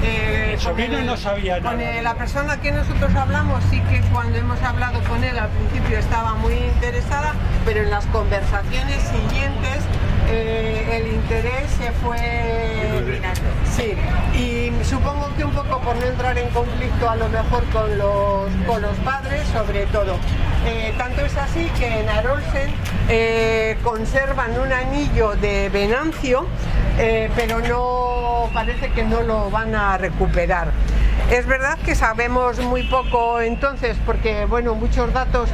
Eh, 0.04 0.56
sobrino 0.58 1.00
no 1.02 1.16
sabía 1.16 1.60
con 1.60 1.80
el- 1.80 2.02
la 2.02 2.14
persona 2.14 2.60
que 2.60 2.72
nosotros 2.72 3.14
hablamos 3.14 3.62
sí 3.70 3.80
que 3.82 4.00
cuando 4.12 4.36
hemos 4.38 4.60
hablado 4.62 5.00
con 5.04 5.22
él 5.22 5.38
al 5.38 5.48
principio 5.50 5.98
estaba 5.98 6.34
muy 6.34 6.54
interesada, 6.54 7.34
pero 7.64 7.82
en 7.82 7.90
las 7.90 8.04
conversaciones 8.06 9.00
siguientes 9.02 9.78
eh, 10.28 10.98
el 11.02 11.06
interés 11.14 11.70
se 11.78 11.90
fue... 11.92 12.18
Sí, 13.76 13.94
y 14.38 14.72
supongo 14.84 15.28
que 15.36 15.44
un 15.44 15.52
poco 15.52 15.78
por 15.80 15.96
no 15.96 16.06
entrar 16.06 16.36
en 16.38 16.48
conflicto 16.50 17.08
a 17.08 17.16
lo 17.16 17.28
mejor 17.28 17.64
con 17.72 17.96
los, 17.98 18.50
con 18.66 18.82
los 18.82 18.96
padres 18.98 19.42
sobre 19.52 19.86
todo. 19.86 20.16
Eh, 20.64 20.94
tanto 20.96 21.22
es 21.22 21.36
así 21.36 21.68
que 21.78 22.00
en 22.00 22.08
Arolsen 22.08 22.70
eh, 23.08 23.76
conservan 23.82 24.58
un 24.60 24.72
anillo 24.72 25.34
de 25.34 25.68
Venancio, 25.70 26.46
eh, 26.98 27.30
pero 27.34 27.58
no 27.60 28.48
parece 28.54 28.90
que 28.92 29.02
no 29.02 29.22
lo 29.22 29.50
van 29.50 29.74
a 29.74 29.98
recuperar. 29.98 30.68
Es 31.30 31.46
verdad 31.46 31.78
que 31.84 31.94
sabemos 31.94 32.60
muy 32.60 32.84
poco 32.84 33.40
entonces, 33.40 33.96
porque 34.06 34.44
bueno, 34.44 34.74
muchos 34.74 35.12
datos 35.12 35.48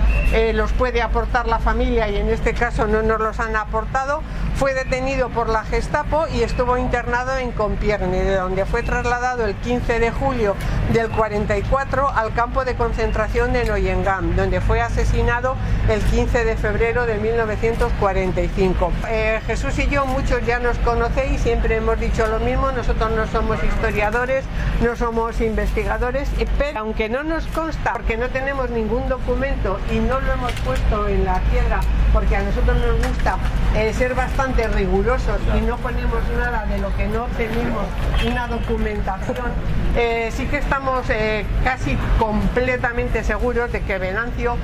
los 0.53 0.73
puede 0.73 1.01
aportar 1.03 1.47
la 1.47 1.59
familia 1.59 2.09
y 2.09 2.17
en 2.17 2.29
este 2.31 2.53
caso 2.53 2.87
no 2.87 3.03
nos 3.03 3.21
los 3.21 3.39
han 3.39 3.55
aportado. 3.57 4.23
Fue 4.59 4.75
detenido 4.75 5.29
por 5.29 5.49
la 5.49 5.63
Gestapo 5.63 6.27
y 6.35 6.43
estuvo 6.43 6.77
internado 6.79 7.37
en 7.37 7.53
Compierne, 7.53 8.25
de 8.25 8.35
donde 8.35 8.67
fue 8.67 8.83
trasladado 8.83 9.45
el 9.45 9.55
15 9.55 10.01
de 10.01 10.11
julio 10.11 10.57
del 10.93 11.09
44 11.11 12.09
al 12.09 12.33
campo 12.33 12.65
de 12.65 12.75
concentración 12.75 13.53
de 13.53 13.65
Neuengamme, 13.65 14.35
donde 14.35 14.61
fue 14.61 14.81
asesinado 14.81 15.55
el 15.89 16.01
15 16.01 16.45
de 16.45 16.57
febrero 16.57 17.07
de 17.07 17.19
1945. 17.19 18.93
Eh, 19.09 19.41
Jesús 19.47 19.79
y 19.79 19.87
yo, 19.87 20.05
muchos 20.07 20.45
ya 20.45 20.59
nos 20.59 20.77
conocéis, 20.79 21.41
siempre 21.41 21.77
hemos 21.77 22.01
dicho 22.01 22.27
lo 22.27 22.41
mismo, 22.41 22.73
nosotros 22.73 23.13
no 23.13 23.29
somos 23.29 23.63
historiadores, 23.63 24.45
no 24.83 24.97
somos 24.97 25.41
investigadores, 25.41 26.29
pero 26.59 26.81
aunque 26.81 27.09
no 27.09 27.23
nos 27.23 27.47
consta, 27.47 27.93
porque 27.93 28.17
no 28.17 28.29
tenemos 28.31 28.71
ningún 28.71 29.09
documento 29.09 29.79
y 29.93 30.01
no 30.01 30.19
lo 30.19 30.33
hemos 30.33 30.53
puesto 30.65 31.07
en 31.07 31.25
la 31.25 31.39
piedra, 31.43 31.79
porque 32.13 32.35
a 32.35 32.43
nosotros 32.43 32.77
nos 32.77 33.09
gusta 33.09 33.39
eh, 33.77 33.93
ser 33.93 34.15
bastante 34.15 34.67
rigurosos 34.69 35.39
y 35.57 35.61
no 35.61 35.77
ponemos 35.77 36.21
nada 36.37 36.65
de 36.67 36.79
lo 36.79 36.95
que 36.97 37.07
no 37.07 37.27
tenemos 37.37 37.85
una 38.27 38.49
documentación, 38.49 39.53
eh, 39.97 40.31
sí 40.33 40.47
que 40.47 40.57
estamos 40.57 41.09
eh, 41.11 41.45
casi 41.65 41.97
completamente 42.19 43.23
seguros 43.23 43.71
de 43.71 43.83
que 43.83 43.99
Venancio 43.99 44.57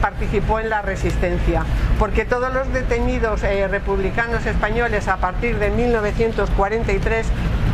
participó 0.00 0.58
en 0.58 0.70
la 0.70 0.82
resistencia, 0.82 1.64
porque 2.00 2.24
todos 2.24 2.52
los 2.52 2.72
detenidos 2.72 3.42
republicanos 3.42 4.44
españoles 4.44 5.06
a 5.06 5.18
partir 5.18 5.58
de 5.58 5.70
1943 5.70 7.26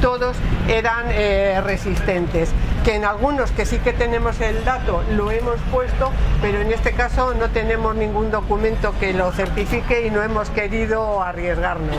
todos 0.05 0.37
eran 0.69 1.07
resistentes 1.65 2.53
que 2.85 2.95
en 2.97 3.07
algunos 3.07 3.51
que 3.53 3.65
sí 3.65 3.79
que 3.79 3.95
tenemos 3.95 4.39
el 4.43 4.63
dato 4.63 5.03
lo 5.13 5.31
hemos 5.31 5.59
puesto, 5.73 6.13
pero 6.43 6.61
en 6.61 6.71
este 6.73 6.93
caso 6.93 7.33
no 7.33 7.49
tenemos 7.49 7.97
ningún 7.97 8.31
documento 8.31 8.95
que 9.01 9.15
lo 9.15 9.33
certifique 9.33 10.07
y 10.07 10.11
no 10.11 10.23
hemos 10.23 10.51
querido 10.51 11.23
arriesgarnos. 11.23 11.97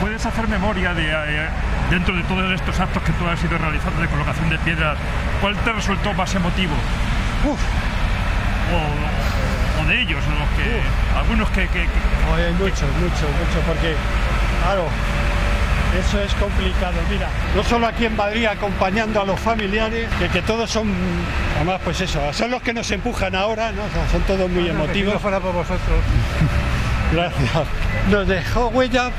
¿Puedes 0.00 0.24
hacer 0.24 0.48
memoria 0.48 0.94
de, 0.94 1.04
eh, 1.04 1.48
dentro 1.90 2.16
de 2.16 2.22
todos 2.22 2.50
estos 2.50 2.80
actos 2.80 3.02
que 3.02 3.12
tú 3.12 3.28
has 3.28 3.44
ido 3.44 3.58
realizando 3.58 4.00
de 4.00 4.08
colocación 4.08 4.48
de 4.48 4.58
piedras, 4.60 4.96
cuál 5.42 5.54
te 5.56 5.72
resultó 5.72 6.14
más 6.14 6.34
emotivo? 6.34 6.72
Uf. 7.44 7.60
O, 8.72 9.86
de 9.86 10.00
ellos, 10.00 10.24
los 10.24 10.48
que, 10.56 10.80
algunos 11.14 11.50
que... 11.50 11.68
que, 11.68 11.80
Oye, 12.32 12.50
mucho, 12.52 12.86
mucho, 13.00 13.28
mucho, 13.36 13.60
porque, 13.66 13.94
claro, 14.62 14.88
eso 15.98 16.20
es 16.20 16.34
complicado. 16.34 16.94
Mira, 17.10 17.28
no 17.54 17.62
solo 17.62 17.86
aquí 17.86 18.06
en 18.06 18.16
Madrid 18.16 18.46
acompañando 18.46 19.20
a 19.20 19.24
los 19.24 19.38
familiares, 19.38 20.08
que, 20.32 20.42
todos 20.42 20.70
son, 20.70 20.92
además 21.56 21.80
pues 21.84 22.00
eso, 22.00 22.20
son 22.32 22.50
los 22.50 22.62
que 22.62 22.72
nos 22.72 22.90
empujan 22.90 23.34
ahora, 23.34 23.72
¿no? 23.72 23.82
son 24.10 24.22
todos 24.22 24.50
muy 24.50 24.68
emotivos. 24.68 25.20
fuera 25.20 25.40
por 25.40 25.52
vosotros. 25.52 25.80
Gracias. 27.12 27.50
Nos 28.10 28.26
dejó 28.26 28.68
huella 28.68 29.10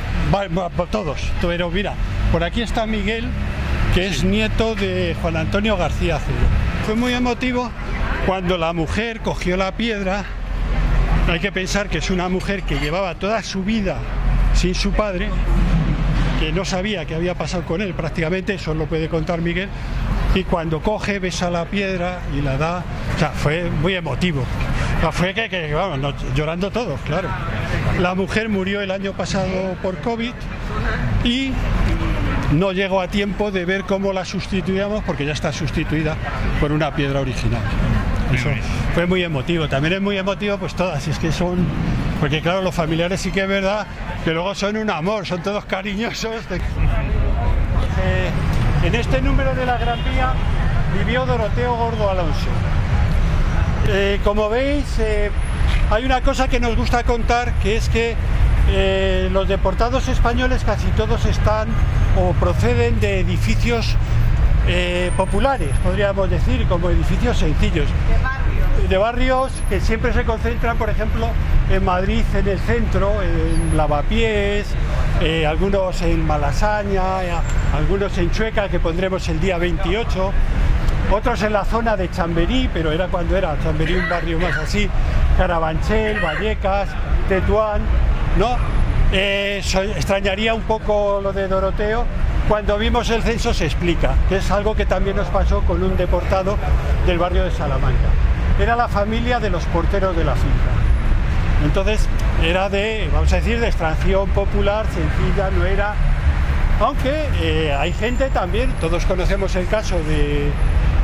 por 0.75 0.87
todos. 0.87 1.19
Pero 1.41 1.69
mira, 1.69 1.93
por 2.31 2.43
aquí 2.43 2.61
está 2.61 2.85
Miguel, 2.85 3.25
que 3.93 4.07
es 4.07 4.23
nieto 4.23 4.75
de 4.75 5.15
Juan 5.21 5.37
Antonio 5.37 5.77
García 5.77 6.19
Cero. 6.25 6.37
Fue 6.85 6.95
muy 6.95 7.13
emotivo 7.13 7.71
cuando 8.25 8.57
la 8.57 8.73
mujer 8.73 9.21
cogió 9.21 9.55
la 9.55 9.71
piedra. 9.71 10.25
Hay 11.29 11.39
que 11.39 11.51
pensar 11.51 11.89
que 11.89 11.99
es 11.99 12.09
una 12.09 12.27
mujer 12.29 12.63
que 12.63 12.79
llevaba 12.79 13.15
toda 13.15 13.41
su 13.41 13.63
vida 13.63 13.97
sin 14.53 14.75
su 14.75 14.91
padre 14.91 15.29
que 16.45 16.51
no 16.51 16.63
sabía 16.63 17.05
qué 17.05 17.15
había 17.15 17.33
pasado 17.33 17.63
con 17.65 17.81
él 17.81 17.95
prácticamente, 17.95 18.53
eso 18.53 18.75
lo 18.75 18.85
puede 18.85 19.09
contar 19.09 19.41
Miguel, 19.41 19.67
y 20.35 20.43
cuando 20.43 20.79
coge, 20.79 21.17
besa 21.17 21.49
la 21.49 21.65
piedra 21.65 22.19
y 22.37 22.41
la 22.41 22.55
da, 22.55 22.83
o 23.15 23.19
sea, 23.19 23.29
fue 23.29 23.67
muy 23.81 23.95
emotivo. 23.95 24.43
fue 25.11 25.33
que, 25.33 25.73
vamos, 25.73 26.13
llorando 26.35 26.69
todos, 26.69 26.99
claro. 27.01 27.29
La 27.99 28.13
mujer 28.13 28.49
murió 28.49 28.81
el 28.81 28.91
año 28.91 29.13
pasado 29.13 29.75
por 29.81 29.97
COVID 30.01 30.33
y 31.23 31.51
no 32.51 32.73
llegó 32.73 33.01
a 33.01 33.07
tiempo 33.07 33.49
de 33.49 33.65
ver 33.65 33.85
cómo 33.85 34.13
la 34.13 34.23
sustituíamos 34.23 35.03
porque 35.03 35.25
ya 35.25 35.33
está 35.33 35.51
sustituida 35.51 36.15
por 36.59 36.71
una 36.71 36.93
piedra 36.93 37.21
original. 37.21 37.63
Eso 38.31 38.49
fue 38.93 39.07
muy 39.07 39.23
emotivo. 39.23 39.67
También 39.67 39.95
es 39.95 40.01
muy 40.01 40.17
emotivo, 40.17 40.59
pues 40.59 40.75
todas, 40.75 41.07
es 41.07 41.17
que 41.17 41.31
son 41.31 41.65
porque 42.25 42.41
claro, 42.41 42.63
los 42.63 42.73
familiares 42.73 43.21
sí 43.21 43.31
que 43.31 43.43
es 43.43 43.47
verdad 43.47 43.85
que 44.23 44.31
luego 44.31 44.55
son 44.55 44.77
un 44.77 44.89
amor, 44.89 45.27
son 45.27 45.43
todos 45.43 45.63
cariñosos. 45.65 46.43
Eh, 48.03 48.29
en 48.83 48.95
este 48.95 49.21
número 49.21 49.55
de 49.55 49.65
la 49.65 49.77
Gran 49.77 50.03
Vía 50.03 50.33
vivió 50.97 51.25
Doroteo 51.25 51.75
Gordo 51.75 52.09
Alonso. 52.09 52.47
Eh, 53.87 54.19
como 54.23 54.49
veis, 54.49 54.85
eh, 54.99 55.31
hay 55.89 56.03
una 56.03 56.21
cosa 56.21 56.47
que 56.47 56.59
nos 56.59 56.75
gusta 56.75 57.03
contar, 57.03 57.53
que 57.61 57.77
es 57.77 57.89
que 57.89 58.15
los 59.31 59.47
deportados 59.47 60.07
españoles 60.07 60.63
casi 60.65 60.87
todos 60.97 61.25
están 61.25 61.67
o 62.17 62.33
proceden 62.33 62.99
de 62.99 63.19
edificios 63.19 63.95
populares, 65.15 65.69
podríamos 65.83 66.29
decir, 66.29 66.65
como 66.67 66.89
edificios 66.89 67.37
sencillos 67.37 67.87
de 68.89 68.97
barrios 68.97 69.51
que 69.69 69.79
siempre 69.79 70.11
se 70.13 70.25
concentran, 70.25 70.77
por 70.77 70.89
ejemplo, 70.89 71.29
en 71.69 71.83
Madrid, 71.83 72.23
en 72.33 72.47
el 72.47 72.59
centro, 72.59 73.21
en 73.21 73.75
Lavapiés, 73.75 74.67
eh, 75.21 75.45
algunos 75.45 76.01
en 76.01 76.25
Malasaña, 76.25 77.23
eh, 77.23 77.31
algunos 77.73 78.17
en 78.17 78.31
Chueca, 78.31 78.69
que 78.69 78.79
pondremos 78.79 79.27
el 79.29 79.39
día 79.39 79.57
28, 79.57 80.31
otros 81.11 81.41
en 81.43 81.53
la 81.53 81.65
zona 81.65 81.95
de 81.95 82.09
Chamberí, 82.09 82.69
pero 82.73 82.91
era 82.91 83.07
cuando 83.07 83.35
era 83.37 83.57
Chamberí 83.63 83.95
un 83.95 84.09
barrio 84.09 84.39
más 84.39 84.57
así, 84.57 84.89
Carabanchel, 85.37 86.19
Vallecas, 86.19 86.89
Tetuán, 87.29 87.81
¿no? 88.37 88.57
Eh, 89.11 89.61
extrañaría 89.95 90.53
un 90.53 90.63
poco 90.63 91.19
lo 91.21 91.31
de 91.31 91.47
Doroteo. 91.47 92.05
Cuando 92.49 92.77
vimos 92.77 93.09
el 93.09 93.23
censo 93.23 93.53
se 93.53 93.65
explica, 93.65 94.13
que 94.29 94.37
es 94.37 94.51
algo 94.51 94.75
que 94.75 94.85
también 94.85 95.15
nos 95.15 95.27
pasó 95.27 95.61
con 95.61 95.81
un 95.81 95.97
deportado 95.97 96.57
del 97.05 97.17
barrio 97.17 97.43
de 97.43 97.51
Salamanca 97.51 98.09
era 98.59 98.75
la 98.75 98.87
familia 98.87 99.39
de 99.39 99.49
los 99.49 99.65
porteros 99.65 100.15
de 100.15 100.23
la 100.23 100.33
finca. 100.33 100.74
Entonces 101.63 102.07
era 102.43 102.69
de, 102.69 103.09
vamos 103.13 103.31
a 103.33 103.37
decir, 103.37 103.59
de 103.59 103.67
extracción 103.67 104.29
popular, 104.29 104.85
sencilla, 104.87 105.49
no 105.51 105.65
era... 105.65 105.93
Aunque 106.79 107.25
eh, 107.41 107.73
hay 107.73 107.93
gente 107.93 108.29
también, 108.29 108.69
todos 108.81 109.05
conocemos 109.05 109.55
el 109.55 109.65
caso 109.67 109.97
de, 110.03 110.51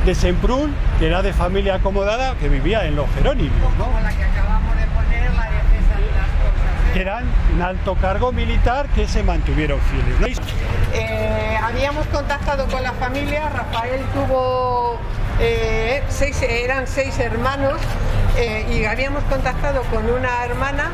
de 0.04 0.14
Semprún, 0.14 0.74
que 0.98 1.06
era 1.06 1.22
de 1.22 1.32
familia 1.32 1.76
acomodada, 1.76 2.34
que 2.34 2.48
vivía 2.50 2.84
en 2.84 2.94
los 2.96 3.06
Jerónimos. 3.14 3.72
Como 3.78 3.98
la 4.00 4.10
que 4.12 4.22
acabamos 4.22 4.76
de 4.76 4.84
poner, 4.88 5.22
la 5.32 5.44
de 5.44 5.56
las 5.56 6.26
cosas. 6.42 6.92
Que 6.92 7.00
eran 7.00 7.24
un 7.54 7.62
alto 7.62 7.94
cargo 7.94 8.32
militar 8.32 8.86
que 8.94 9.08
se 9.08 9.22
mantuvieron 9.22 9.80
fieles. 9.80 10.38
Eh, 10.92 11.56
habíamos 11.62 12.06
contactado 12.08 12.66
con 12.66 12.82
la 12.82 12.92
familia, 12.92 13.48
Rafael 13.48 14.02
tuvo 14.12 14.98
eh, 15.40 16.02
seis, 16.10 16.42
eran 16.42 16.86
seis 16.86 17.18
hermanos 17.18 17.80
eh, 18.36 18.66
y 18.70 18.84
habíamos 18.84 19.22
contactado 19.24 19.82
con 19.84 20.08
una 20.08 20.44
hermana 20.44 20.90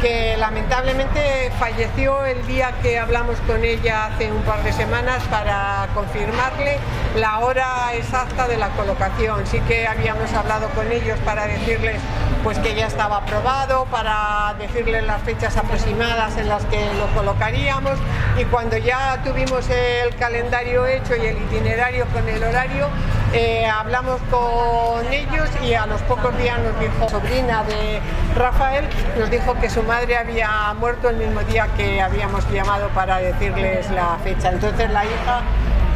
que 0.00 0.36
lamentablemente 0.38 1.50
falleció 1.58 2.24
el 2.24 2.46
día 2.46 2.72
que 2.82 2.98
hablamos 2.98 3.36
con 3.46 3.62
ella 3.64 4.06
hace 4.06 4.32
un 4.32 4.40
par 4.42 4.62
de 4.62 4.72
semanas 4.72 5.22
para 5.30 5.88
confirmarle 5.94 6.78
la 7.16 7.40
hora 7.40 7.92
exacta 7.94 8.48
de 8.48 8.56
la 8.56 8.70
colocación. 8.70 9.46
Sí 9.46 9.60
que 9.68 9.86
habíamos 9.86 10.32
hablado 10.32 10.68
con 10.70 10.90
ellos 10.90 11.18
para 11.24 11.46
decirles 11.46 12.00
pues 12.42 12.58
que 12.58 12.74
ya 12.74 12.86
estaba 12.86 13.18
aprobado, 13.18 13.84
para 13.86 14.54
decirles 14.58 15.04
las 15.04 15.20
fechas 15.22 15.58
aproximadas 15.58 16.38
en 16.38 16.48
las 16.48 16.64
que 16.64 16.82
lo 16.94 17.06
colocaríamos 17.14 17.98
y 18.38 18.44
cuando 18.44 18.78
ya 18.78 19.20
tuvimos 19.22 19.68
el 19.68 20.16
calendario 20.16 20.86
hecho 20.86 21.14
y 21.16 21.26
el 21.26 21.36
itinerario 21.36 22.06
con 22.06 22.26
el 22.26 22.42
horario, 22.42 22.88
eh, 23.32 23.66
hablamos 23.66 24.20
con 24.30 25.12
ellos 25.12 25.48
y 25.62 25.74
a 25.74 25.86
los 25.86 26.00
pocos 26.02 26.36
días 26.38 26.58
nos 26.60 26.78
dijo 26.80 27.08
sobrina 27.08 27.62
de 27.64 28.00
Rafael, 28.34 28.84
nos 29.18 29.30
dijo 29.30 29.54
que 29.60 29.70
su 29.70 29.82
madre 29.82 30.16
había 30.16 30.74
muerto 30.74 31.08
el 31.08 31.16
mismo 31.16 31.40
día 31.42 31.68
que 31.76 32.00
habíamos 32.00 32.48
llamado 32.50 32.88
para 32.88 33.18
decirles 33.18 33.90
la 33.90 34.18
fecha. 34.24 34.50
Entonces 34.50 34.90
la 34.90 35.04
hija 35.04 35.42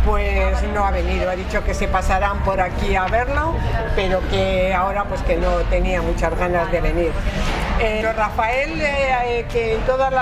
pues 0.05 0.63
no 0.75 0.85
ha 0.85 0.91
venido, 0.91 1.31
ha 1.31 1.37
dicho 1.37 1.65
que 1.65 1.75
se 1.75 1.89
pasarán 1.89 2.43
por 2.45 2.61
aquí 2.61 2.95
a 2.95 3.07
verlo, 3.07 3.55
pero 3.97 4.21
que 4.29 4.75
ahora 4.75 5.05
pues 5.05 5.23
que 5.23 5.37
no 5.37 5.51
tenía 5.71 6.03
muchas 6.03 6.37
ganas 6.39 6.71
de 6.71 6.81
venir. 6.81 7.13
Eh, 7.81 8.13
Rafael, 8.17 8.81
eh, 8.81 9.41
eh, 9.41 9.47
que 9.51 9.75
en 9.75 9.81
todos 9.81 10.13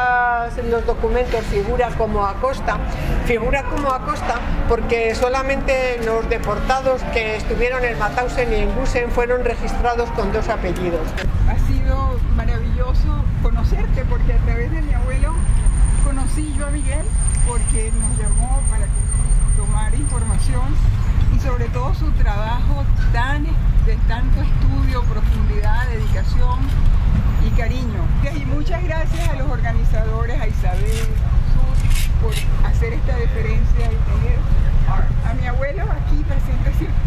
los 0.71 0.87
documentos 0.87 1.45
figura 1.47 1.90
como 1.99 2.25
Acosta, 2.25 2.79
figura 3.27 3.64
como 3.64 3.90
Acosta 3.90 4.40
porque 4.68 5.14
solamente 5.14 6.01
los 6.05 6.29
deportados 6.31 7.03
que 7.12 7.37
estuvieron 7.37 7.85
en 7.85 7.99
Mauthausen 7.99 8.51
y 8.53 8.57
en 8.57 8.75
Gusen 8.75 9.11
fueron 9.11 9.45
registrados 9.45 10.09
con 10.12 10.33
dos 10.33 10.49
apellidos. 10.49 11.07
Ha 11.49 11.59
sido 11.68 12.18
maravilloso 12.37 13.23
conocerte 13.42 14.05
porque 14.09 14.33
a 14.33 14.38
través 14.38 14.71
de 14.73 14.81
mi 14.81 14.95
abuelo 14.95 15.35
conocí 16.05 16.55
yo 16.57 16.66
a 16.66 16.71
Miguel 16.71 17.05
porque 17.47 17.92
nos 18.01 18.18
llamó 18.18 18.61
para 18.71 18.87
información 19.77 20.65
y 21.35 21.41
sobre 21.41 21.65
todo 21.69 21.95
su 21.95 22.11
trabajo 22.13 22.85
tan 23.13 23.45
de 23.87 23.97
tanto 24.07 24.43
estudio, 24.43 25.03
profundidad, 25.05 25.87
dedicación 25.89 26.59
y 27.47 27.51
cariño. 27.59 28.05
Y 28.37 28.45
muchas 28.47 28.83
gracias 28.85 29.29
a 29.31 29.35
los 29.35 29.49
organizadores, 29.51 30.41
a 30.41 30.47
Isabel, 30.47 31.07
por 32.23 32.33
hacer 32.69 32.93
esta 32.93 33.17
deferencia 33.17 33.87
y 33.87 33.97
tener 33.97 34.39
a 35.27 35.35
mi 35.35 35.47
abuelo 35.47 35.83
aquí 35.85 36.23
presente 36.25 36.73
siempre. 36.79 37.03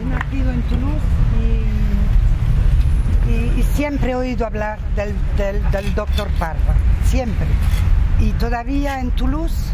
He 0.00 0.04
nacido 0.04 0.50
en 0.52 0.62
Toulouse 0.62 1.02
y, 3.28 3.30
y- 3.30 3.52
y 3.60 3.62
siempre 4.10 4.12
he 4.12 4.14
oído 4.30 4.46
hablar 4.46 4.78
del, 4.96 5.14
del- 5.36 5.70
del 5.70 5.94
doctor 5.94 6.28
Parra, 6.38 6.74
siempre. 7.04 7.46
Y 8.18 8.32
todavía 8.32 8.98
en 9.00 9.10
Toulouse 9.12 9.70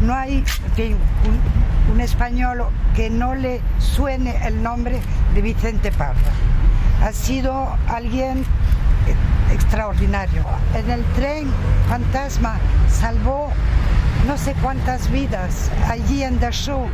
no 0.00 0.14
hay 0.14 0.44
un, 0.78 1.94
un 1.94 2.00
español 2.00 2.64
que 2.96 3.08
no 3.08 3.34
le 3.34 3.60
suene 3.78 4.36
el 4.46 4.62
nombre 4.62 5.00
de 5.34 5.42
Vicente 5.42 5.92
Parra. 5.92 6.32
Ha 7.04 7.12
sido 7.12 7.68
alguien 7.88 8.44
extraordinario. 9.52 10.44
En 10.74 10.90
el 10.90 11.04
tren 11.14 11.48
fantasma 11.88 12.56
salvó 12.90 13.50
no 14.26 14.36
sé 14.36 14.54
cuántas 14.60 15.08
vidas 15.10 15.70
allí 15.88 16.22
en 16.24 16.38
Show, 16.50 16.86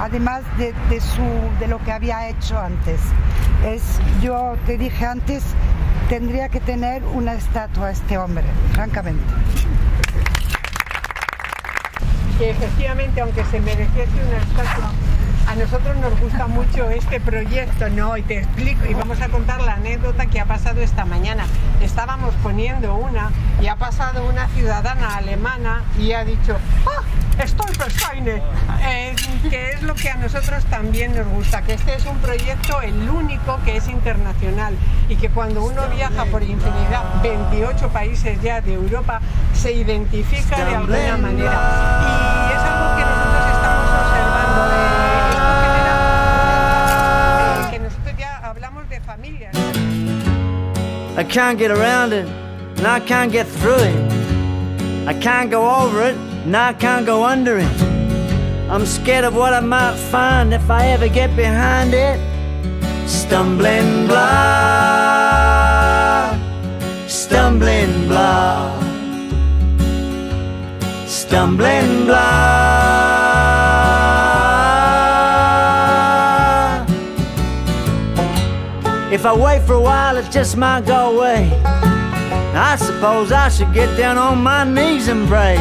además 0.00 0.40
de, 0.56 0.72
de 0.88 1.00
su, 1.00 1.22
de 1.60 1.68
lo 1.68 1.78
que 1.84 1.92
había 1.92 2.28
hecho 2.28 2.58
antes. 2.58 3.00
Es, 3.64 3.82
yo 4.22 4.56
te 4.66 4.76
dije 4.78 5.04
antes, 5.06 5.44
tendría 6.08 6.48
que 6.48 6.60
tener 6.60 7.02
una 7.04 7.34
estatua 7.34 7.90
este 7.90 8.18
hombre, 8.18 8.44
francamente. 8.72 9.22
que 12.38 12.50
efectivamente, 12.50 13.20
aunque 13.20 13.44
se 13.44 13.60
mereciese 13.60 14.10
una 14.26 14.38
estatua, 14.38 14.90
a 15.52 15.54
nosotros 15.54 15.94
nos 15.96 16.18
gusta 16.18 16.46
mucho 16.46 16.88
este 16.88 17.20
proyecto, 17.20 17.90
¿no? 17.90 18.16
Y 18.16 18.22
te 18.22 18.38
explico, 18.38 18.86
y 18.86 18.94
vamos 18.94 19.20
a 19.20 19.28
contar 19.28 19.60
la 19.60 19.74
anécdota 19.74 20.24
que 20.24 20.40
ha 20.40 20.46
pasado 20.46 20.80
esta 20.80 21.04
mañana. 21.04 21.44
Estábamos 21.82 22.34
poniendo 22.42 22.94
una 22.94 23.30
y 23.60 23.66
ha 23.66 23.76
pasado 23.76 24.24
una 24.26 24.48
ciudadana 24.48 25.16
alemana 25.16 25.82
y 25.98 26.12
ha 26.12 26.24
dicho, 26.24 26.56
¡Ah! 26.86 27.02
Stolpersteine, 27.46 28.42
Eh, 28.84 29.14
que 29.50 29.70
es 29.70 29.82
lo 29.82 29.94
que 29.94 30.08
a 30.10 30.16
nosotros 30.16 30.64
también 30.66 31.14
nos 31.14 31.26
gusta, 31.26 31.62
que 31.62 31.74
este 31.74 31.94
es 31.94 32.06
un 32.06 32.16
proyecto 32.18 32.80
el 32.80 33.08
único 33.10 33.58
que 33.64 33.76
es 33.76 33.88
internacional 33.88 34.74
y 35.08 35.16
que 35.16 35.28
cuando 35.28 35.64
uno 35.64 35.86
viaja 35.88 36.24
por 36.26 36.42
infinidad, 36.42 37.22
28 37.22 37.88
países 37.88 38.40
ya 38.42 38.60
de 38.60 38.74
Europa, 38.74 39.20
se 39.54 39.72
identifica 39.72 40.64
de 40.64 40.74
alguna 40.76 41.16
manera. 41.16 42.28
Y 42.28 42.31
I 51.14 51.24
can't 51.24 51.58
get 51.58 51.70
around 51.70 52.14
it, 52.14 52.26
and 52.78 52.86
I 52.86 52.98
can't 52.98 53.30
get 53.30 53.46
through 53.46 53.74
it. 53.74 54.12
I 55.06 55.12
can't 55.12 55.50
go 55.50 55.68
over 55.68 56.02
it, 56.02 56.16
and 56.16 56.56
I 56.56 56.72
can't 56.72 57.04
go 57.04 57.22
under 57.22 57.58
it. 57.58 57.82
I'm 58.70 58.86
scared 58.86 59.24
of 59.24 59.34
what 59.36 59.52
I 59.52 59.60
might 59.60 59.96
find 60.10 60.54
if 60.54 60.70
I 60.70 60.86
ever 60.88 61.08
get 61.08 61.36
behind 61.36 61.92
it. 61.92 62.18
Stumbling 63.06 64.06
block, 64.06 64.26
stumbling 67.08 68.08
block, 68.08 68.82
stumbling 71.06 72.06
block. 72.06 72.71
If 79.12 79.26
I 79.26 79.34
wait 79.36 79.60
for 79.66 79.74
a 79.74 79.80
while, 79.80 80.16
it 80.16 80.30
just 80.30 80.56
might 80.56 80.86
go 80.86 81.18
away. 81.18 81.50
I 82.54 82.76
suppose 82.76 83.30
I 83.30 83.50
should 83.50 83.74
get 83.74 83.94
down 83.94 84.16
on 84.16 84.42
my 84.42 84.64
knees 84.64 85.08
and 85.08 85.28
pray. 85.28 85.58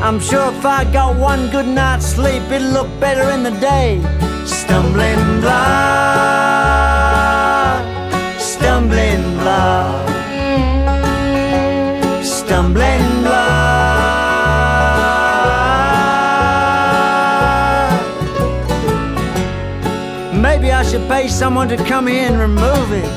I'm 0.00 0.18
sure 0.18 0.48
if 0.48 0.64
I 0.64 0.84
got 0.90 1.18
one 1.18 1.50
good 1.50 1.66
night's 1.66 2.06
sleep, 2.06 2.42
it'll 2.50 2.70
look 2.70 2.88
better 2.98 3.30
in 3.30 3.42
the 3.42 3.50
day. 3.60 4.00
Stumbling 4.46 5.42
block, 5.42 5.52
stumbling 8.40 9.22
block, 9.40 10.01
someone 21.42 21.66
to 21.66 21.76
come 21.76 22.06
in 22.06 22.34
and 22.34 22.38
remove 22.38 22.92
it. 22.92 23.10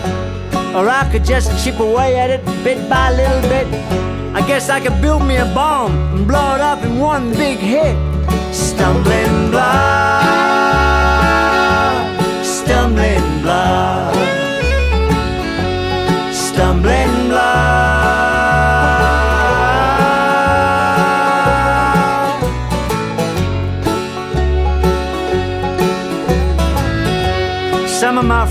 Or 0.76 0.90
I 0.90 1.08
could 1.12 1.24
just 1.24 1.64
chip 1.64 1.80
away 1.80 2.18
at 2.18 2.32
it 2.32 2.44
bit 2.64 2.90
by 2.90 3.12
little 3.12 3.42
bit. 3.54 3.68
I 4.34 4.42
guess 4.48 4.68
I 4.68 4.80
could 4.80 5.00
build 5.00 5.22
me 5.22 5.36
a 5.36 5.46
bomb 5.54 5.92
and 6.16 6.28
blow 6.28 6.56
it 6.56 6.62
up 6.72 6.84
in 6.84 6.98
one 6.98 7.30
big 7.36 7.60
hit. 7.60 7.96
Stumbling 8.52 9.52
block, 9.52 10.26
stumbling 12.44 13.28
block, 13.44 13.95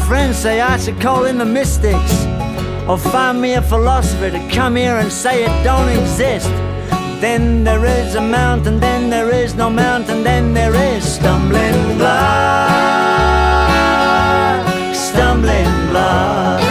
friends 0.06 0.36
say 0.36 0.60
I 0.60 0.76
should 0.76 1.00
call 1.00 1.24
in 1.24 1.38
the 1.38 1.44
mystics 1.44 2.26
or 2.86 2.98
find 2.98 3.40
me 3.40 3.54
a 3.54 3.62
philosopher 3.62 4.30
to 4.30 4.48
come 4.50 4.76
here 4.76 4.96
and 4.98 5.10
say 5.10 5.44
it 5.44 5.64
don't 5.64 5.88
exist. 5.88 6.50
Then 7.20 7.64
there 7.64 7.84
is 7.86 8.14
a 8.14 8.20
mountain, 8.20 8.80
then 8.80 9.08
there 9.08 9.30
is 9.30 9.54
no 9.54 9.70
mountain, 9.70 10.22
then 10.22 10.52
there 10.52 10.74
is 10.74 11.04
stumbling 11.14 11.96
block, 11.96 12.68
stumbling 14.94 15.88
block, 15.90 16.63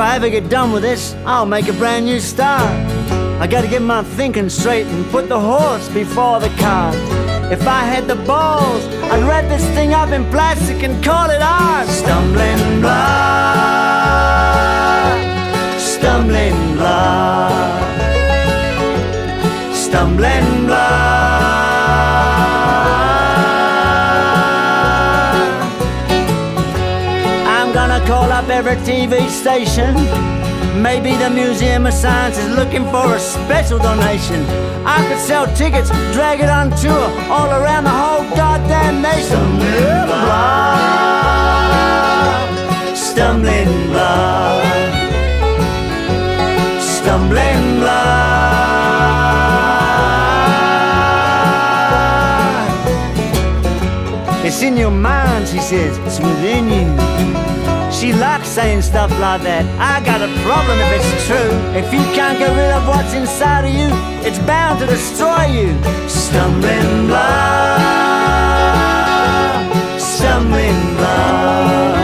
If 0.00 0.06
I 0.06 0.16
ever 0.16 0.30
get 0.30 0.48
done 0.48 0.72
with 0.72 0.80
this, 0.82 1.14
I'll 1.26 1.44
make 1.44 1.68
a 1.68 1.74
brand 1.74 2.06
new 2.06 2.20
start. 2.20 2.72
I 3.38 3.46
gotta 3.46 3.68
get 3.68 3.82
my 3.82 4.02
thinking 4.02 4.48
straight 4.48 4.86
and 4.86 5.04
put 5.10 5.28
the 5.28 5.38
horse 5.38 5.90
before 5.90 6.40
the 6.40 6.48
cart. 6.56 6.94
If 7.52 7.66
I 7.68 7.84
had 7.84 8.08
the 8.08 8.14
balls, 8.14 8.82
I'd 9.12 9.22
wrap 9.28 9.46
this 9.50 9.62
thing 9.74 9.92
up 9.92 10.08
in 10.08 10.24
plastic 10.30 10.82
and 10.84 11.04
call 11.04 11.28
it 11.28 11.42
art. 11.42 11.86
Stumbling 11.86 12.80
block, 12.80 13.10
stumbling 15.78 16.76
block, 16.76 17.82
stumbling 19.74 20.66
block. 20.66 21.09
Every 28.60 28.76
TV 28.84 29.26
station. 29.30 29.94
Maybe 30.82 31.16
the 31.16 31.30
Museum 31.30 31.86
of 31.86 31.94
Science 31.94 32.36
is 32.36 32.54
looking 32.54 32.84
for 32.90 33.14
a 33.14 33.18
special 33.18 33.78
donation. 33.78 34.44
I 34.84 35.02
could 35.08 35.18
sell 35.18 35.46
tickets, 35.56 35.88
drag 36.12 36.40
it 36.40 36.50
on 36.50 36.68
tour 36.76 37.08
all 37.32 37.50
around 37.50 37.84
the 37.84 37.90
whole 37.90 38.24
goddamn 38.36 39.00
nation. 39.00 39.60
Stumbling 39.64 40.06
block, 40.10 40.76
stumbling 42.94 43.86
block, 43.88 44.62
stumbling 46.82 47.80
block. 47.80 48.20
It's 54.44 54.60
in 54.62 54.76
your 54.76 54.90
mind, 54.90 55.48
she 55.48 55.60
says, 55.60 55.96
it's 55.98 56.20
within 56.20 56.68
you 56.68 56.99
she 58.00 58.14
likes 58.14 58.48
saying 58.48 58.80
stuff 58.80 59.10
like 59.20 59.42
that. 59.42 59.66
I 59.78 60.02
got 60.06 60.22
a 60.22 60.28
problem 60.40 60.78
if 60.80 60.90
it's 60.96 61.26
true. 61.26 61.52
If 61.76 61.92
you 61.92 62.00
can't 62.16 62.38
get 62.38 62.48
rid 62.56 62.70
of 62.72 62.88
what's 62.88 63.12
inside 63.12 63.66
of 63.68 63.74
you, 63.74 63.90
it's 64.26 64.38
bound 64.38 64.80
to 64.80 64.86
destroy 64.86 65.44
you. 65.52 65.76
Stumbling 66.08 67.08
block, 67.08 67.80
stumbling 70.00 70.96
block. 70.96 71.99